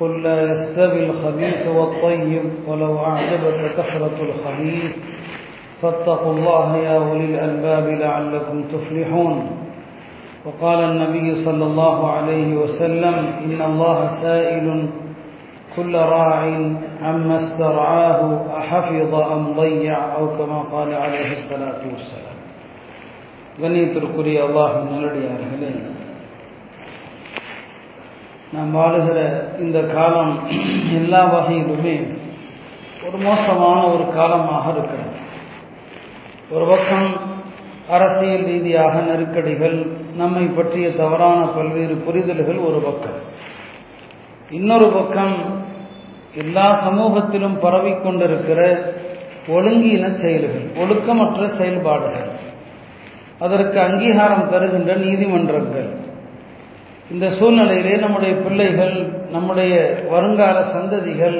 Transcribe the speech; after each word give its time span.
قل 0.00 0.22
لا 0.22 0.42
يستوي 0.42 1.06
الخبيث 1.06 1.66
والطيب 1.66 2.42
ولو 2.66 2.98
أعجبك 2.98 3.72
كثرة 3.76 4.16
الخبيث. 4.22 4.96
فاتقوا 5.82 6.32
الله 6.32 6.76
يا 6.76 6.96
أولي 6.96 7.24
الألباب 7.24 7.88
لعلكم 7.88 8.62
تفلحون. 8.62 9.50
وقال 10.44 10.78
النبي 10.78 11.34
صلى 11.34 11.64
الله 11.64 12.10
عليه 12.10 12.56
وسلم 12.56 13.14
إن 13.44 13.62
الله 13.62 14.06
سائل 14.06 14.88
كل 15.76 15.94
راع 15.94 16.40
عما 17.02 17.36
استرعاه 17.36 18.46
أحفظ 18.56 19.14
أم 19.14 19.52
ضيع 19.52 20.16
أو 20.16 20.38
كما 20.38 20.62
قال 20.62 20.94
عليه 20.94 21.32
الصلاة 21.32 21.82
والسلام. 21.92 22.38
غنيت 23.60 23.98
تركري 23.98 24.44
الله 24.44 24.84
من 24.84 25.04
الرياض 25.04 25.40
நாம் 28.52 28.76
வாழுகிற 28.76 29.18
இந்த 29.58 29.80
காலம் 29.80 30.46
எல்லா 30.92 31.20
வகையிலுமே 31.34 31.96
ஒரு 33.06 33.16
மோசமான 33.16 33.86
ஒரு 33.86 34.04
காலமாக 34.14 34.70
இருக்கிறது. 34.70 35.16
ஒரு 36.50 36.66
பக்கம் 36.66 37.08
அரசியல் 37.90 38.44
ரீதியாக 38.44 39.00
நெருக்கடிகள் 39.00 39.86
நம்மை 40.16 40.44
பற்றிய 40.44 40.92
தவறான 40.92 41.46
பல்வேறு 41.46 41.94
புரிதல்கள் 41.94 42.58
ஒரு 42.58 42.80
பக்கம். 42.80 43.20
இன்னொரு 44.50 44.88
பக்கம் 44.88 45.36
எல்லா 46.34 46.72
சமூகத்திலும் 46.72 47.60
பரவிக்கொண்டிருக்கிற 47.62 48.90
ஒழுங்கீன 49.48 50.10
செயல்கள் 50.10 50.66
ஒழுக்கமற்ற 50.82 51.48
செயல்பாடுகள். 51.48 52.30
அதற்கு 53.38 53.80
அங்கீகாரம் 53.80 54.48
தருகின்ற 54.48 54.94
நீதிமன்றங்கள் 54.94 56.06
இந்த 57.10 57.26
சூழ்நிலையிலே 57.26 57.98
நம்முடைய 57.98 58.34
பிள்ளைகள் 58.34 58.96
நம்முடைய 59.30 59.74
வருங்கால 60.10 60.56
சந்ததிகள் 60.74 61.38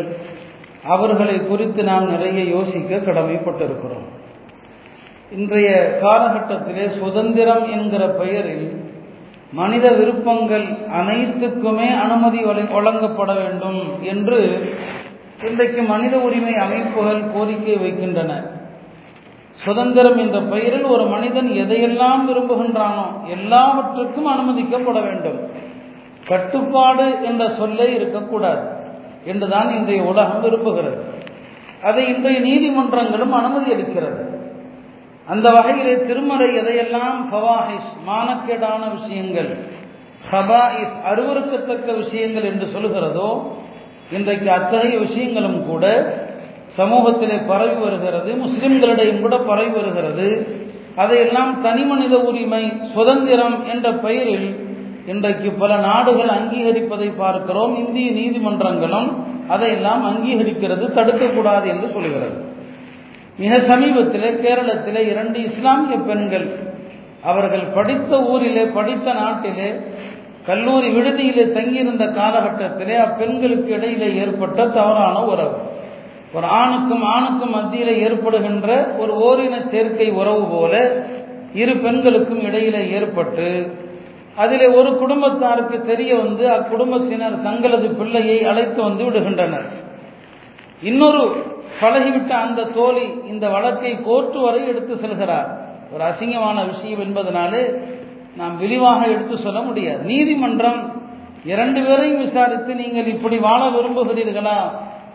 அவர்களை 0.85 1.47
குறித்து 1.47 1.83
நாம் 1.85 2.11
நிறைய 2.11 2.45
யோசிக்க 2.45 2.97
கடமைப்பட்டிருக்கிறோம். 2.97 4.07
இன்றைய 5.31 5.99
காலகட்டத்திலே 6.03 6.85
சுதந்திரம் 6.89 7.71
என்கிற 7.71 8.09
பெயரில் 8.09 8.69
மனித 9.53 9.93
விருப்பங்கள் 9.93 10.67
அனைத்துக்குமே 11.01 11.89
அனுமதி 12.01 12.41
வழங்கப்பட 12.73 13.33
வேண்டும் 13.33 13.81
என்று 14.03 14.41
இன்றைக்கு 15.43 15.83
மனித 15.83 16.15
உரிமை 16.19 16.55
அமைப்புகள் 16.55 17.21
கோரிக்கை 17.35 17.77
வைக்கின்றன. 17.77 18.33
சுதந்திரம் 19.55 20.17
என்ற 20.17 20.39
பெயரில் 20.41 20.85
ஒரு 20.85 21.05
மனிதன் 21.05 21.49
எதையெல்லாம் 21.63 22.21
விரும்புகின்றானோ 22.29 23.07
எல்லாவற்றுக்கும் 23.27 24.29
அனுமதிக்கப்பட 24.35 24.99
வேண்டும். 25.07 25.39
கட்டுப்பாடு 26.29 27.25
என்ற 27.25 27.49
சொல்லே 27.49 27.95
இருக்கக்கூடாது 27.95 28.65
என்றுதான் 29.25 29.71
இன்றைய 29.71 30.03
உலகம் 30.03 30.43
விரும்புகிறது. 30.45 31.01
அதை 31.83 32.09
இன்றைய 32.09 32.39
நீதிமன்றங்களும் 32.41 33.33
அனுமதி 33.33 33.73
அளிக்கிறது. 33.73 34.23
அந்த 35.27 35.51
வகையிலே 35.51 35.95
திருமறை 36.05 36.49
எதையெல்லாம் 36.49 37.19
ஃபவாஹிஸ் 37.31 37.91
மானக்கேடான 38.09 38.83
விஷயங்கள் 38.95 39.51
ஹபாயிஸ் 40.31 40.97
அருவறுக்கத்தக்க 41.11 41.97
விஷயங்கள் 41.97 42.43
என்று 42.43 42.67
சொல்கிறதோ 42.67 43.29
இன்றைக்கு 44.11 44.51
அத்தகைய 44.51 44.99
விஷயங்களும் 44.99 45.67
கூட 45.67 45.85
சமூகத்திலே 46.77 47.37
பரவி 47.47 47.77
வருகிறது 47.83 48.31
முஸ்லிம்களிடையும் 48.45 49.21
கூட 49.21 49.37
பரவி 49.39 49.71
வருகிறது. 49.71 50.29
அதையெல்லாம் 50.97 51.53
தனி 51.63 51.85
மனித 51.85 52.15
உரிமை 52.19 52.73
சுதந்திரம் 52.95 53.67
என்ற 53.67 53.93
பெயரில் 53.93 54.49
இன்றைக்கு 55.09 55.51
பல 55.51 55.77
நாடுகள் 55.77 56.29
அங்கீகரிப்பதை 56.29 57.09
பார்க்கிறோம். 57.17 57.75
இந்திய 57.77 58.09
நீதிமன்றங்களும் 58.11 59.09
அதையெல்லாம் 59.49 60.03
அங்கீகரிக்கிறது 60.09 60.87
தடுக்கக்கூடாது 60.99 61.67
என்று 61.67 61.89
சொல்கிறது. 61.93 62.37
மிக 63.39 63.57
சமீபத்திலே 63.57 64.31
கேரளத்திலே 64.45 65.03
இரண்டு 65.11 65.39
இஸ்லாமிய 65.43 65.97
பெண்கள் 65.99 66.47
அவர்கள் 67.23 67.65
படித்த 67.75 68.21
ஊரிலே 68.23 68.65
படித்த 68.65 69.13
நாட்டிலே 69.13 69.69
கல்லூரி 70.47 70.89
விடுதியிலே 70.89 71.45
தங்கியிருந்த 71.53 72.05
காலகட்டத்திலே 72.05 72.97
அப்பெண்களுக்கு 73.07 73.67
இடையிலே 73.67 74.15
ஏற்பட்ட 74.15 74.69
தவறான 74.69 75.25
உறவு. 75.25 75.57
ஒரு 76.35 76.47
ஆணுக்கும் 76.47 77.03
ஆணுக்கும் 77.03 77.51
மத்தியில் 77.51 77.99
ஏற்படுகின்ற 78.07 78.71
ஒரு 78.99 79.13
ஓரின 79.29 79.67
சேர்க்கை 79.67 80.11
உறவு 80.11 80.45
போல 80.51 80.75
இரு 81.55 81.77
பெண்களுக்கும் 81.77 82.41
இடையிலே 82.41 82.91
ஏற்பட்டு 82.91 83.49
அதிலே 84.43 84.67
ஒரு 84.79 84.91
குடும்பத்தாருக்கு 84.99 85.77
தெரிய 85.91 86.11
வந்து 86.17 86.45
அக்குடும்பத்தினர் 86.49 87.43
தங்களது 87.43 87.89
பிள்ளையை 88.01 88.45
அழைத்து 88.45 88.81
வந்து 88.83 89.05
விடுகின்றனர். 89.05 89.69
இன்னொரு 90.83 91.23
பழகிவிட்ட 91.81 92.33
அந்த 92.45 92.67
தோழி 92.77 93.07
இந்த 93.29 93.49
வழக்கை 93.49 93.93
கோர்ட்டு 94.03 94.39
வரை 94.41 94.61
எடுத்து 94.69 94.95
செல்கிறார். 94.95 95.49
ஒரு 95.93 96.05
அசிங்கமான 96.11 96.57
விஷயம் 96.73 97.03
என்பதனாலே 97.07 97.63
நாம் 98.37 98.59
விரிவாக 98.59 99.01
எடுத்து 99.07 99.37
சொல்ல 99.39 99.61
முடியாது. 99.61 100.03
நீதிமன்றம் 100.05 100.81
இரண்டு 101.45 101.81
பேரையும் 101.83 102.25
விசாரித்து 102.25 102.75
நீங்கள் 102.75 103.07
இப்படி 103.07 103.37
வாழ 103.39 103.61
விரும்புகிறீர்களா? 103.77 104.59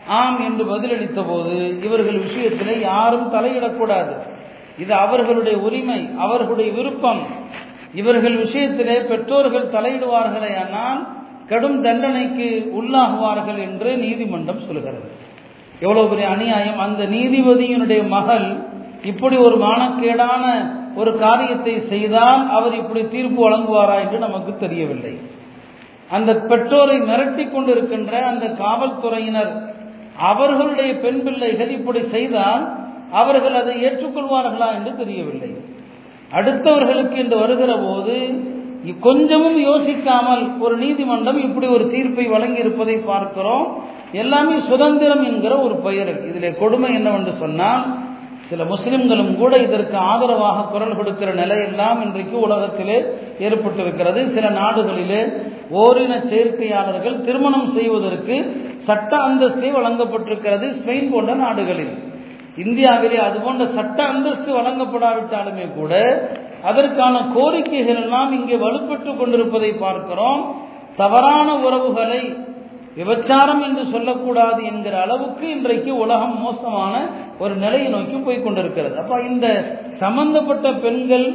ஆம் 0.08 0.40
என்று 0.48 0.64
பதிலளித்த 0.72 1.20
போது 1.28 1.56
இவர்கள் 1.84 2.20
விஷயத்தில் 2.20 2.82
யாரும் 2.82 3.34
தலையிடக்கூடாது. 3.34 4.14
இது 4.80 4.94
அவர்களுடைய 4.94 5.58
உரிமை 5.58 6.00
அவர்களுடைய 6.18 6.72
விருப்பம். 6.72 7.22
இவர்கள் 7.94 8.36
விஷயத்திலே 8.44 8.96
பெற்றோர்கள் 9.08 9.74
தலையிடுவார்களே 9.76 10.52
ஆனால் 10.64 11.08
கடும் 11.50 11.82
தண்டனைக்கு 11.82 12.48
உள்ளாகுவார்கள் 12.80 13.60
என்று 13.68 13.98
நீதிமன்றம் 13.98 14.60
சொல்கிறது. 14.60 15.02
எவ்வளவு 15.80 16.10
பெரிய 16.10 16.30
அநியாயம். 16.30 16.80
அந்த 16.80 17.04
நீதிபதியினுடைய 17.04 18.08
மகள் 18.08 18.48
இப்படி 19.04 19.36
ஒரு 19.36 19.56
மானக்கேடான 19.66 20.44
ஒரு 20.96 21.18
காரியத்தை 21.18 21.82
செய்தால் 21.82 22.50
அவர் 22.50 22.76
இப்படி 22.76 23.08
தீர்ப்பு 23.08 23.50
வழங்குவாரா 23.50 23.96
என்று 24.04 24.20
நமக்கு 24.20 24.58
தெரியவில்லை. 24.58 25.14
அந்த 26.10 26.34
பெற்றோரை 26.34 26.98
மிரட்டி 27.02 27.46
கொண்டிருக்கின்ற 27.52 28.14
அந்த 28.22 28.48
காவல்துறையினர் 28.48 29.54
அவர்களுடைய 30.20 30.96
பெண் 30.96 31.22
பிள்ளைகள் 31.24 31.70
இப்படி 31.70 32.02
செய்தால் 32.16 32.64
அவர்கள் 33.12 33.54
அதை 33.54 33.74
ஏற்றுக்கொள்வார்களா 33.86 34.68
என்று 34.74 34.92
தெரியவில்லை. 34.98 35.52
அடுத்தவர்களுக்கு 36.38 37.16
என்று 37.24 37.38
வருகிற 37.44 37.72
போது 37.86 38.18
கொஞ்சமும் 39.08 39.58
யோசிக்காமல் 39.70 40.42
ஒரு 40.66 40.76
நீதிமன்றம் 40.78 41.38
இப்படி 41.48 41.68
ஒரு 41.76 41.86
தீர்ப்பை 41.94 42.26
வழங்கி 42.28 42.60
இருப்பதை 42.64 42.96
பார்க்கிறோம். 43.12 43.68
எல்லாமே 44.22 44.56
சுதந்திரம் 44.70 45.24
என்கிற 45.30 45.54
ஒரு 45.66 45.76
பெயரில் 45.86 46.20
இதில் 46.30 46.60
கொடுமை 46.62 46.90
என்னவென்று 46.94 47.34
சொன்னால் 47.44 47.84
சில 48.50 48.64
முஸ்லிம்களும் 48.72 49.32
கூட 49.42 49.54
இதற்கு 49.58 49.98
ஆதரவாக 50.12 50.66
குரல் 50.72 50.98
கொடுக்கிற 51.00 51.30
நிலையெல்லாம் 51.34 52.00
இன்றைக்கு 52.06 52.36
உலகத்திலே 52.48 52.98
ஏற்பட்டிருக்கிறது. 53.46 54.22
சில 54.36 54.46
நாடுகளிலே 54.62 55.22
ஓரின 55.82 56.14
சேர்க்கையாளர்கள் 56.32 57.16
திருமணம் 57.28 57.70
செய்வதற்கு 57.78 58.36
சட்ட 58.88 59.12
அந்தஸ்தே 59.28 59.70
வழங்கப்பட்டிருக்கிறது 59.78 60.68
ஸ்பெயின் 60.80 61.12
போன்ற 61.14 61.34
நாடுகளில். 61.46 61.94
இந்தியாவிலே 62.58 63.20
அது 63.28 63.38
போன்ற 63.40 63.64
சட்ட 63.78 64.00
அந்தஸ்து 64.04 64.50
வழங்கப்படாவிட்டாலுமே 64.58 65.66
கூட 65.76 65.94
அதற்கான 66.70 67.16
கோரிக்கைகள் 67.36 68.02
எல்லாம் 68.04 68.32
இங்கே 68.32 68.56
வலுப்பெற்றுக் 68.56 69.20
கொண்டிருப்பதை 69.20 69.72
பார்க்கிறோம். 69.86 70.42
தவறான 70.96 71.48
உறவுகளை 71.66 72.22
விபச்சாரம் 72.96 73.62
என்று 73.68 73.84
சொல்லக்கூடாது 73.92 74.64
என்கிற 74.64 74.96
அளவுக்கு 75.02 75.46
இன்றைக்கு 75.50 75.92
உலகம் 75.96 76.36
மோசமான 76.42 76.94
ஒரு 77.40 77.56
நிலையை 77.56 77.88
நோக்கி 77.88 78.18
போய் 78.18 78.44
கொண்டிருக்கிறது. 78.44 78.96
அப்ப 78.98 79.22
இந்த 79.22 79.48
சம்பந்தப்பட்ட 80.04 80.68
பெண்கள் 80.86 81.26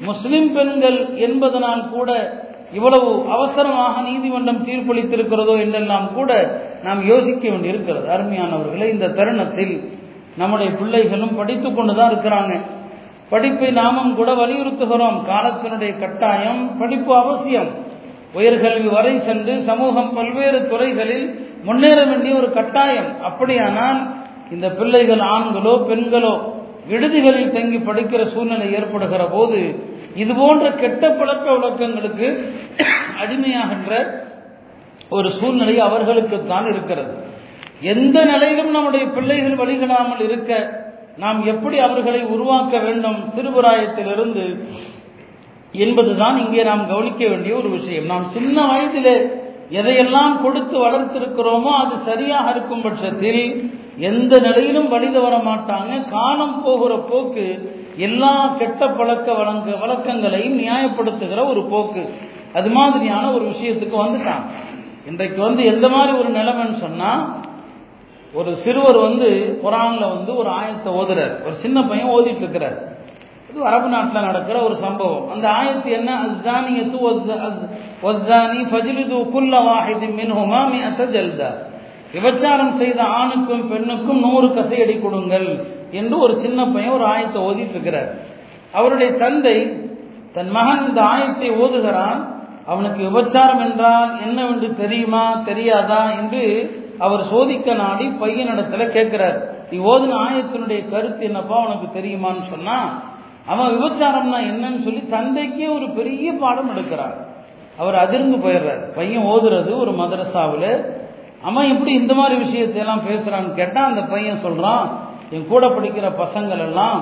முஸ்லிம் 0.00 0.50
பெண்கள் 0.52 0.98
என்பதனால் 1.26 1.82
கூட 1.88 2.10
இவ்வளவு 2.72 3.10
அவசரமாக 3.36 3.94
நீதிமன்றம் 4.00 4.64
தீர்ப்பளித்திருக்கிறதோ 4.66 5.54
என்றெல்லாம் 5.64 6.08
கூட 6.14 6.30
நாம் 6.82 7.00
யோசிக்க 7.06 7.42
வேண்டியிருக்கிறது. 7.48 8.06
அருமையானவர்களே 8.16 8.86
இந்த 8.90 9.08
தருணத்தில் 9.18 9.74
நம்முடைய 10.36 10.72
பிள்ளைகளும் 10.72 11.36
படித்து 11.36 11.74
கொண்டுதான் 11.74 12.12
இருக்கிறாங்க. 12.12 12.60
படிப்பை 13.30 13.70
நாமும் 13.70 14.14
கூட 14.14 14.32
வலியுறுத்துகிறோம். 14.32 15.22
காலத்தினுடைய 15.28 15.98
கட்டாயம் 15.98 16.78
படிப்பு 16.78 17.16
அவசியம். 17.16 17.68
உயர்கல்வி 18.34 18.92
வரை 18.92 19.18
சென்று 19.18 19.60
சமூகம் 19.60 20.14
பல்வேறு 20.14 20.68
துறைகளில் 20.68 21.48
முன்னேற 21.64 22.04
வேண்டிய 22.04 22.34
ஒரு 22.34 22.52
கட்டாயம். 22.52 23.22
அப்படியானால் 23.22 24.14
இந்த 24.50 24.70
பிள்ளைகள் 24.70 25.18
ஆண்களோ 25.18 25.84
பெண்களோ 25.88 26.58
விடுதிகளில் 26.88 27.52
தங்கி 27.52 27.76
படிக்கிற 27.76 28.26
சூழ்நிலை 28.26 28.72
ஏற்படுகிற 28.72 29.24
போது 29.24 29.88
இது 30.14 30.34
போன்ற 30.34 30.70
கெட்ட 30.70 31.10
பழக்க 31.10 31.50
வழக்கங்களுக்கு 31.50 32.54
அடிமையாகின்ற 33.22 34.06
ஒரு 35.10 35.30
சூழ்நிலை 35.30 35.80
அவர்களுக்குத்தான் 35.80 36.72
இருக்கிறது. 36.72 37.29
எந்த 37.80 38.24
நிலையிலும் 38.24 38.70
நம்முடைய 38.70 39.06
பிள்ளைகள் 39.06 39.56
வழிகளாமல் 39.56 40.20
இருக்க 40.20 40.78
நாம் 41.16 41.44
எப்படி 41.44 41.78
அவர்களை 41.78 42.22
உருவாக்க 42.22 42.78
வேண்டும்? 42.78 43.18
சிறுபுராயத்திலிருந்து 43.36 44.66
என்பதுதான் 45.72 46.36
இங்கே 46.38 46.62
நாம் 46.62 46.88
கவனிக்க 46.88 47.28
வேண்டிய 47.28 47.56
ஒரு 47.56 47.68
விஷயம். 47.68 48.04
நாம் 48.04 48.24
சின்ன 48.24 48.64
வயதிலே 48.66 49.16
எதையெல்லாம் 49.70 50.42
கொடுத்து 50.42 50.76
வளர்த்திருக்கிறோமோ 50.86 51.72
அது 51.82 51.94
சரியாக 52.04 52.50
இருக்கும் 52.50 52.80
பட்சத்தில் 52.80 53.70
எந்த 53.96 54.38
நிலையிலும் 54.38 54.88
வழி 54.88 55.08
வர 55.08 55.36
மாட்டாங்க. 55.36 56.08
காலம் 56.10 56.62
போகிற 56.62 56.96
போக்கு 56.96 57.76
எல்லா 57.96 58.54
கெட்ட 58.58 58.88
பழக்க 58.88 59.32
வழங்க 59.32 59.76
வழக்கங்களையும் 59.76 60.58
நியாயப்படுத்துகிற 60.58 61.48
ஒரு 61.48 61.64
போக்கு. 61.64 62.04
அது 62.52 62.70
மாதிரியான 62.70 63.32
ஒரு 63.32 63.44
விஷயத்துக்கு 63.44 63.96
வந்துட்டாங்க 64.04 64.48
இன்றைக்கு 65.06 65.42
வந்து 65.42 65.64
எந்த 65.64 65.88
மாதிரி 65.88 66.18
ஒரு 66.18 66.28
நிலைமைன்னு 66.28 66.78
சொன்னா 66.86 67.40
ஒரு 68.38 68.50
சிறுவர் 68.62 68.98
வந்து 69.06 69.28
குரான்ல 69.62 70.04
வந்து 70.14 70.32
ஒரு 70.40 70.50
ஆயத்தை 70.58 70.90
ஓதுறார். 71.00 71.34
ஒரு 71.46 71.54
சின்ன 71.64 71.78
பையன் 71.90 72.12
ஓதிட்டு 72.16 72.44
இருக்கிறார் 72.44 72.78
இது 73.48 73.64
அரபு 73.68 73.88
நாட்டில் 73.94 74.26
நடக்கிற 74.28 74.56
ஒரு 74.66 74.76
சம்பவம். 74.84 75.24
அந்த 75.32 75.46
ஆயத்து 75.58 75.88
என்ன? 75.98 76.10
அஸ்தானியத்து 76.26 76.98
ஒஸ்தானி 78.08 78.60
ஃபஜிலிது 78.70 79.16
குல்ல 79.34 79.54
வாஹிதி 79.68 80.08
மின்ஹுமா 80.18 80.60
மியத்த 80.72 81.06
ஜல்தா. 81.16 81.50
விபச்சாரம் 82.14 82.74
செய்த 82.80 83.00
ஆணுக்கும் 83.18 83.66
பெண்ணுக்கும் 83.70 84.22
நூறு 84.26 84.48
கசையடி 84.56 84.94
கொடுங்கள் 85.02 85.48
என்று 85.98 86.16
ஒரு 86.24 86.34
சின்ன 86.44 86.60
பையன் 86.74 86.96
ஒரு 86.98 87.06
ஆயத்தை 87.12 87.40
ஓதிட்டு 87.48 87.74
இருக்கிறார் 87.76 88.10
அவருடைய 88.78 89.10
தந்தை 89.22 89.56
தன் 90.34 90.50
மகன் 90.56 90.84
இந்த 90.88 91.00
ஆயத்தை 91.12 91.48
ஓதுகிறான். 91.62 92.20
அவனுக்கு 92.70 93.00
விபச்சாரம் 93.08 93.62
என்றால் 93.66 94.10
என்னவென்று 94.26 94.68
தெரியுமா 94.82 95.24
தெரியாதா 95.48 96.02
என்று 96.18 96.44
அவர் 97.00 97.22
சோதிக்க 97.30 97.74
நாடி 97.74 98.06
பையனிடத்துல 98.20 98.88
கேட்கிறார் 98.88 99.38
நீ 99.70 99.78
ஓதுன 99.78 100.16
ஆயத்தினுடைய 100.26 100.80
கருத்து 100.90 101.24
என்னப்பா 101.24 101.56
உனக்கு 101.66 101.86
தெரியுமான்னு 102.00 102.44
சொன்னா 102.50 102.78
அவன் 103.46 103.70
விபச்சாரம்னா 103.74 104.38
என்னன்னு 104.50 104.80
சொல்லி 104.86 105.02
தந்தைக்கே 105.10 105.66
ஒரு 105.74 105.86
பெரிய 105.90 106.32
பாடம் 106.32 106.70
எடுக்கிறார். 106.70 107.16
அவர் 107.78 107.94
அதிர்ந்து 107.94 108.36
போயிடுறார். 108.36 108.82
பையன் 108.94 109.24
ஓதுறது 109.24 109.70
ஒரு 109.78 109.92
மதரசாவில். 110.00 110.70
அவன் 111.44 111.70
எப்படி 111.72 111.92
இந்த 111.92 112.14
மாதிரி 112.14 112.36
விஷயத்தை 112.44 112.80
எல்லாம் 112.80 113.06
பேசுறான்னு 113.08 113.54
கேட்டா 113.54 113.82
அந்த 113.84 114.02
பையன் 114.02 114.44
சொல்றான் 114.44 114.84
என் 115.30 115.48
கூட 115.48 115.66
படிக்கிற 115.66 116.06
பசங்கள் 116.22 116.62
எல்லாம் 116.66 116.98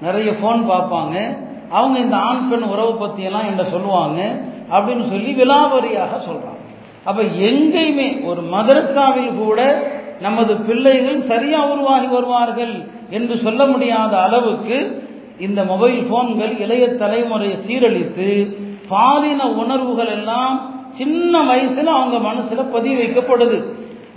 நிறைய 0.00 0.30
ஃபோன் 0.30 0.62
பார்ப்பாங்க. 0.70 1.16
அவங்க 1.70 1.98
இந்த 1.98 2.16
ஆண் 2.16 2.48
பெண் 2.50 2.62
உறவு 2.62 2.94
பற்றியெல்லாம் 2.94 3.46
என்ன 3.46 3.62
என்கிட்ட 3.62 3.70
சொல்லுவாங்க 3.70 4.20
அப்படின்னு 4.70 5.04
சொல்லி 5.08 5.32
விலாவரியாக 5.42 6.12
சொல்றான். 6.28 6.60
அப்ப 7.08 7.20
எங்கேயுமே 7.48 8.08
ஒரு 8.30 8.42
மதரசாவில் 8.54 9.32
கூட 9.42 9.60
நமது 10.26 10.52
பிள்ளைகள் 10.66 11.20
சரியா 11.30 11.60
உருவாகி 11.72 12.08
வருவார்கள் 12.16 12.74
என்று 13.16 13.34
சொல்ல 13.46 13.62
முடியாத 13.72 14.12
அளவுக்கு 14.26 14.76
இந்த 15.46 15.60
மொபைல் 15.70 16.00
போன்கள் 16.10 16.52
இளைய 16.64 16.84
தலைமுறையை 17.00 17.56
சீரழித்து 17.66 18.28
பாலின 18.92 19.42
உணர்வுகள் 19.62 20.12
எல்லாம் 20.18 20.54
சின்ன 20.98 21.34
வயசுல 21.50 21.92
அவங்க 21.98 22.16
மனசுல 22.28 22.62
பதி 22.74 22.90
வைக்கப்படுது. 23.00 23.58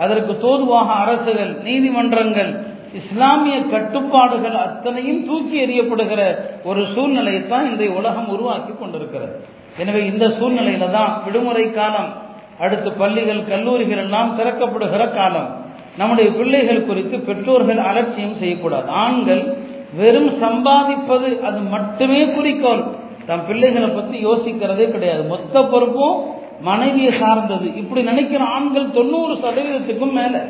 அதற்கு 0.03 0.33
தோதுவாக 0.45 0.87
அரசுகள் 1.03 1.51
நீதிமன்றங்கள் 1.67 2.51
இஸ்லாமிய 2.99 3.57
கட்டுப்பாடுகள் 3.73 4.57
அத்தனையும் 4.65 5.21
தூக்கி 5.29 5.55
எறியப்படுகிற 5.65 6.21
ஒரு 6.69 6.81
சூழ்நிலையை 6.93 7.41
தான் 7.53 7.67
இன்றைய 7.71 7.91
உலகம் 8.01 8.29
உருவாக்கி 8.35 8.73
கொண்டிருக்கிறது. 8.73 9.33
எனவே 9.81 10.01
இந்த 10.11 10.25
சூழ்நிலையில 10.37 10.85
தான் 10.97 11.13
விடுமுறை 11.25 11.65
காலம் 11.79 12.11
அடுத்து 12.59 12.91
பள்ளிகள் 12.91 13.47
கல்லூரிகள் 13.47 13.97
எல்லாம் 13.97 14.39
திறக்கப்படுகிற 14.39 15.13
காலம். 15.13 15.63
நம்முடைய 15.97 16.31
பிள்ளைகள் 16.31 16.85
குறித்து 16.85 17.19
பெற்றோர்கள் 17.19 17.77
அலட்சியம் 17.77 18.35
செய்யக்கூடாது. 18.35 18.89
ஆண்கள் 18.89 19.57
வெறும் 19.95 20.29
சம்பாதிப்பது 20.29 21.41
அது 21.41 21.59
மட்டுமே 21.59 22.27
குறிக்கோள். 22.27 22.83
தம் 23.25 23.47
பிள்ளைகளை 23.47 23.89
பற்றி 23.89 24.25
யோசிக்கிறதே 24.25 24.91
கிடையாது. 24.91 25.23
மொத்த 25.23 25.63
பொறுப்பும் 25.63 26.25
மனைவியை 26.61 27.11
சார்ந்தது. 27.11 27.75
இப்படி 27.75 28.03
நினைக்கிற 28.03 28.43
ஆண்கள் 28.43 28.91
தொண்ணூறு 28.91 29.33
சதவீதத்துக்கும் 29.33 30.11
மேல. 30.11 30.45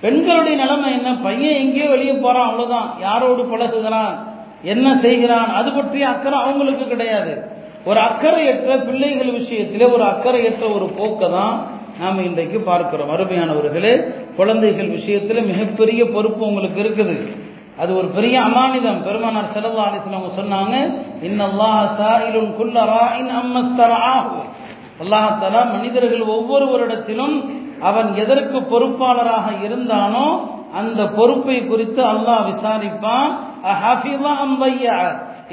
பெண்களுடைய 0.00 0.56
நிலைமை 0.58 0.92
என்ன? 0.92 1.16
பையன் 1.22 1.54
எங்கேயோ 1.54 1.88
வெளியே 1.88 2.12
போறான் 2.12 2.46
அவ்வளவுதான். 2.46 2.94
யாரோடு 3.02 3.44
பழகுகிறான்? 3.44 4.14
என்ன 4.62 4.96
செய்கிறான்? 4.96 5.54
அது 5.54 5.72
பற்றிய 5.72 6.08
அக்கறை 6.08 6.38
அவங்களுக்கு 6.38 6.86
கிடையாது. 6.86 7.53
ஒரு 7.88 8.00
அக்கறையற்ற 8.08 8.70
பிள்ளைகள் 8.88 9.32
விஷயத்திலே 9.40 9.86
ஒரு 9.94 10.04
அக்கறையற்ற 10.12 10.64
ஒரு 10.76 10.86
போக்கை 10.98 11.28
தான் 11.36 11.54
நாம் 12.00 12.24
இன்றைக்கு 12.28 12.58
பார்க்கிறோம். 12.68 13.10
அருமையானவர்களே 13.14 13.94
குழந்தைகள் 14.38 14.94
விஷயத்தில் 14.96 15.48
மிகப்பெரிய 15.50 16.00
பொறுப்பு 16.14 16.42
உங்களுக்கு 16.50 16.78
இருக்குது. 16.84 17.16
அது 17.82 17.90
ஒரு 18.00 18.08
பெரிய 18.16 18.36
அமானிதம். 18.48 19.00
பெருமானார் 19.06 19.52
செலவா 19.54 19.84
அவங்க 19.88 20.30
சொன்னாங்க 20.40 20.74
இன்னல்லாஹ் 21.28 22.00
அல்லாஹாலா 25.02 25.62
மனிதர்கள் 25.74 26.24
ஒவ்வொருவரிடத்திலும் 26.34 27.36
அவன் 27.88 28.10
எதற்கு 28.22 28.58
பொறுப்பாளராக 28.72 29.46
இருந்தானோ 29.66 30.26
அந்த 30.80 31.00
பொறுப்பை 31.16 31.56
குறித்து 31.70 32.02
அல்லாஹ் 32.12 32.46
விசாரிப்பான். 32.50 33.30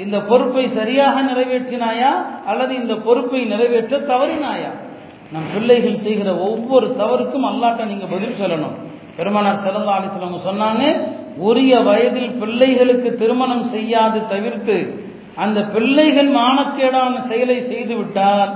இந்த 0.04 0.18
பொறுப்பை 0.30 0.64
சரியாக 0.78 1.16
நிறைவேற்றினாயா? 1.22 2.10
அல்லது 2.50 2.72
இந்த 2.74 2.94
பொறுப்பை 3.06 3.40
நிறைவேற்ற 3.52 3.98
தவறினாயா? 4.12 4.70
நம் 5.32 5.50
பிள்ளைகள் 5.54 6.02
செய்கிற 6.04 6.30
ஒவ்வொரு 6.48 6.86
தவறுக்கும் 7.00 7.46
அல்லாட்ட 7.50 7.84
நீங்க 7.84 8.06
பதில் 8.14 8.40
சொல்லணும். 8.40 8.76
பெருமானார் 9.16 9.64
செல்லல்லா 9.64 9.94
அவங்க 9.98 10.40
சொன்னாங்க 10.50 10.84
உரிய 11.48 11.72
வயதில் 11.80 12.30
பிள்ளைகளுக்கு 12.40 13.10
திருமணம் 13.14 13.64
செய்யாது 13.74 14.18
தவிர்த்து 14.28 14.76
அந்த 15.44 15.58
பிள்ளைகள் 15.74 16.30
மானக்கேடான 16.30 17.20
செயலை 17.28 17.58
செய்து 17.70 17.94
விட்டால் 17.96 18.52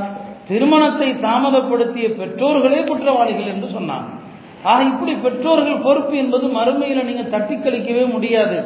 திருமணத்தை 0.48 1.08
தாமதப்படுத்திய 1.26 2.06
பெற்றோர்களே 2.20 2.80
குற்றவாளிகள் 2.88 3.52
என்று 3.52 3.68
சொன்னாங்க. 3.76 4.08
ஆக 4.70 4.78
இப்படி 4.90 5.12
பெற்றோர்கள் 5.24 5.84
பொறுப்பு 5.86 6.14
என்பது 6.16 6.46
மறுமையில் 6.58 7.08
நீங்க 7.08 7.24
தட்டி 7.34 7.54
கழிக்கவே 7.54 8.04
முடியாது. 8.12 8.58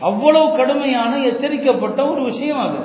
அவ்வளவு 0.00 0.56
கடுமையான 0.56 1.16
எச்சரிக்கப்பட்ட 1.16 2.10
ஒரு 2.10 2.24
விஷயம் 2.24 2.58
அது. 2.58 2.78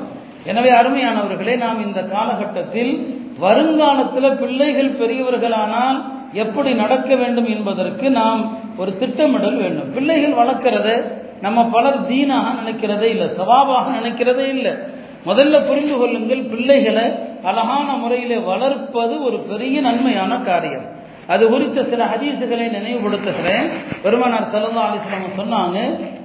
எனவே 0.46 0.70
அருமையானவர்களே 0.70 1.58
நாம் 1.58 1.86
இந்த 1.86 2.02
காலகட்டத்தில் 2.04 3.20
வருங்காலத்தில் 3.40 4.38
பிள்ளைகள் 4.38 4.98
பெரியவர்களானால் 5.02 6.00
எப்படி 6.34 6.74
நடக்க 6.74 7.16
வேண்டும் 7.16 7.46
என்பதற்கு 7.46 8.10
நாம் 8.12 8.58
ஒரு 8.78 8.98
திட்டமிடல் 8.98 9.56
வேண்டும். 9.56 9.94
பிள்ளைகள் 9.94 10.32
வளர்க்கிறத 10.32 11.18
நம்ம 11.42 11.66
பலர் 11.66 12.06
தீனாக 12.08 12.48
நினைக்கிறதே 12.62 13.04
இல்லை 13.04 13.28
சவாபாக 13.28 13.86
நினைக்கிறதே 14.00 14.48
இல்லை. 14.56 14.74
முதல்ல 15.26 15.68
புரிந்து 15.68 15.98
கொள்ளுங்கள் 15.98 16.44
பிள்ளைகளை 16.44 17.06
அழகான 17.44 17.94
முறையிலே 17.94 18.38
வளர்ப்பது 18.38 19.24
ஒரு 19.24 19.40
பெரிய 19.40 19.82
நன்மையான 19.82 20.38
காரியம். 20.38 20.86
அது 21.28 21.50
குறித்த 21.50 21.84
சில 21.84 22.06
ஹதீசுகளை 22.06 22.66
நினைவுபடுத்துகிறேன். 22.78 23.68
பெருமானார் 24.04 24.50
சல்லா 24.54 24.86
அலிஸ்லாம் 24.90 25.40
சொன்னாங்க 25.42 25.80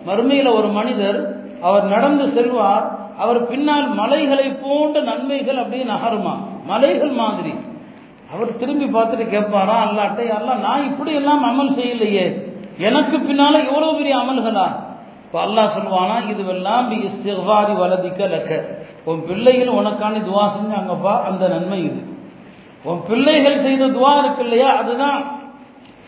மறுமையில் 0.07 0.51
ஒரு 0.53 0.69
மனிதர் 0.69 1.19
அவர் 1.63 1.85
நடந்து 1.85 2.33
செல்வார் 2.33 2.87
அவர் 3.19 3.47
பின்னால் 3.47 3.89
மலைகளை 3.89 4.49
போன்ற 4.53 5.01
நன்மைகள் 5.01 5.57
அப்படியே 5.57 5.85
நகருமா? 5.85 6.35
மலைகள் 6.67 7.11
மாதிரி. 7.11 7.55
அவர் 8.33 8.57
திரும்பி 8.57 8.85
பார்த்துட்டு 8.85 9.27
கேட்பாரா? 9.29 9.77
அல்லாட்டை 9.87 10.27
அல்லா 10.29 10.55
நான் 10.57 10.85
இப்படி 10.85 11.13
எல்லாம் 11.13 11.45
அமல் 11.45 11.75
செய்யலையே. 11.79 12.43
எனக்கு 12.79 13.19
பின்னால 13.19 13.65
எவ்வளவு 13.67 13.97
பெரிய 13.97 14.17
அமல்களா? 14.17 14.67
இப்போ 15.25 15.39
அல்லாஹ் 15.47 15.75
சொல்லுவானா 15.77 16.17
இதுவெல்லாம் 16.31 16.91
இஸ்திகாரி 16.91 17.73
வலதிக்க 17.73 18.27
லக்க. 18.27 18.65
உன் 19.05 19.25
பிள்ளைகள் 19.27 19.69
உனக்கான 19.69 20.19
துவா 20.19 20.45
செஞ்சாங்கப்பா 20.57 21.23
அந்த 21.23 21.49
நன்மை 21.49 21.85
இது. 21.85 22.01
உன் 22.85 23.01
பிள்ளைகள் 23.09 23.63
செய்த 23.63 23.87
துவா 23.87 24.19
இருக்கு 24.19 24.43
இல்லையா? 24.43 24.77
அதுதான் 24.77 25.25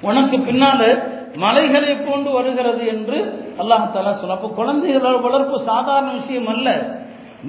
உனக்கு 0.00 0.38
பின்னால 0.38 0.80
மலைகளை 1.36 1.94
போன்று 1.94 2.30
வருகிறது 2.30 2.86
என்று 2.86 3.47
அல்லாஹாலா 3.62 4.12
சொல்ல 4.20 4.36
அப்போ 4.38 4.50
குழந்தைகளோட 4.58 5.16
வளர்ப்பு 5.26 5.56
சாதாரண 5.70 6.12
விஷயம் 6.12 6.46
அல்ல. 6.46 6.68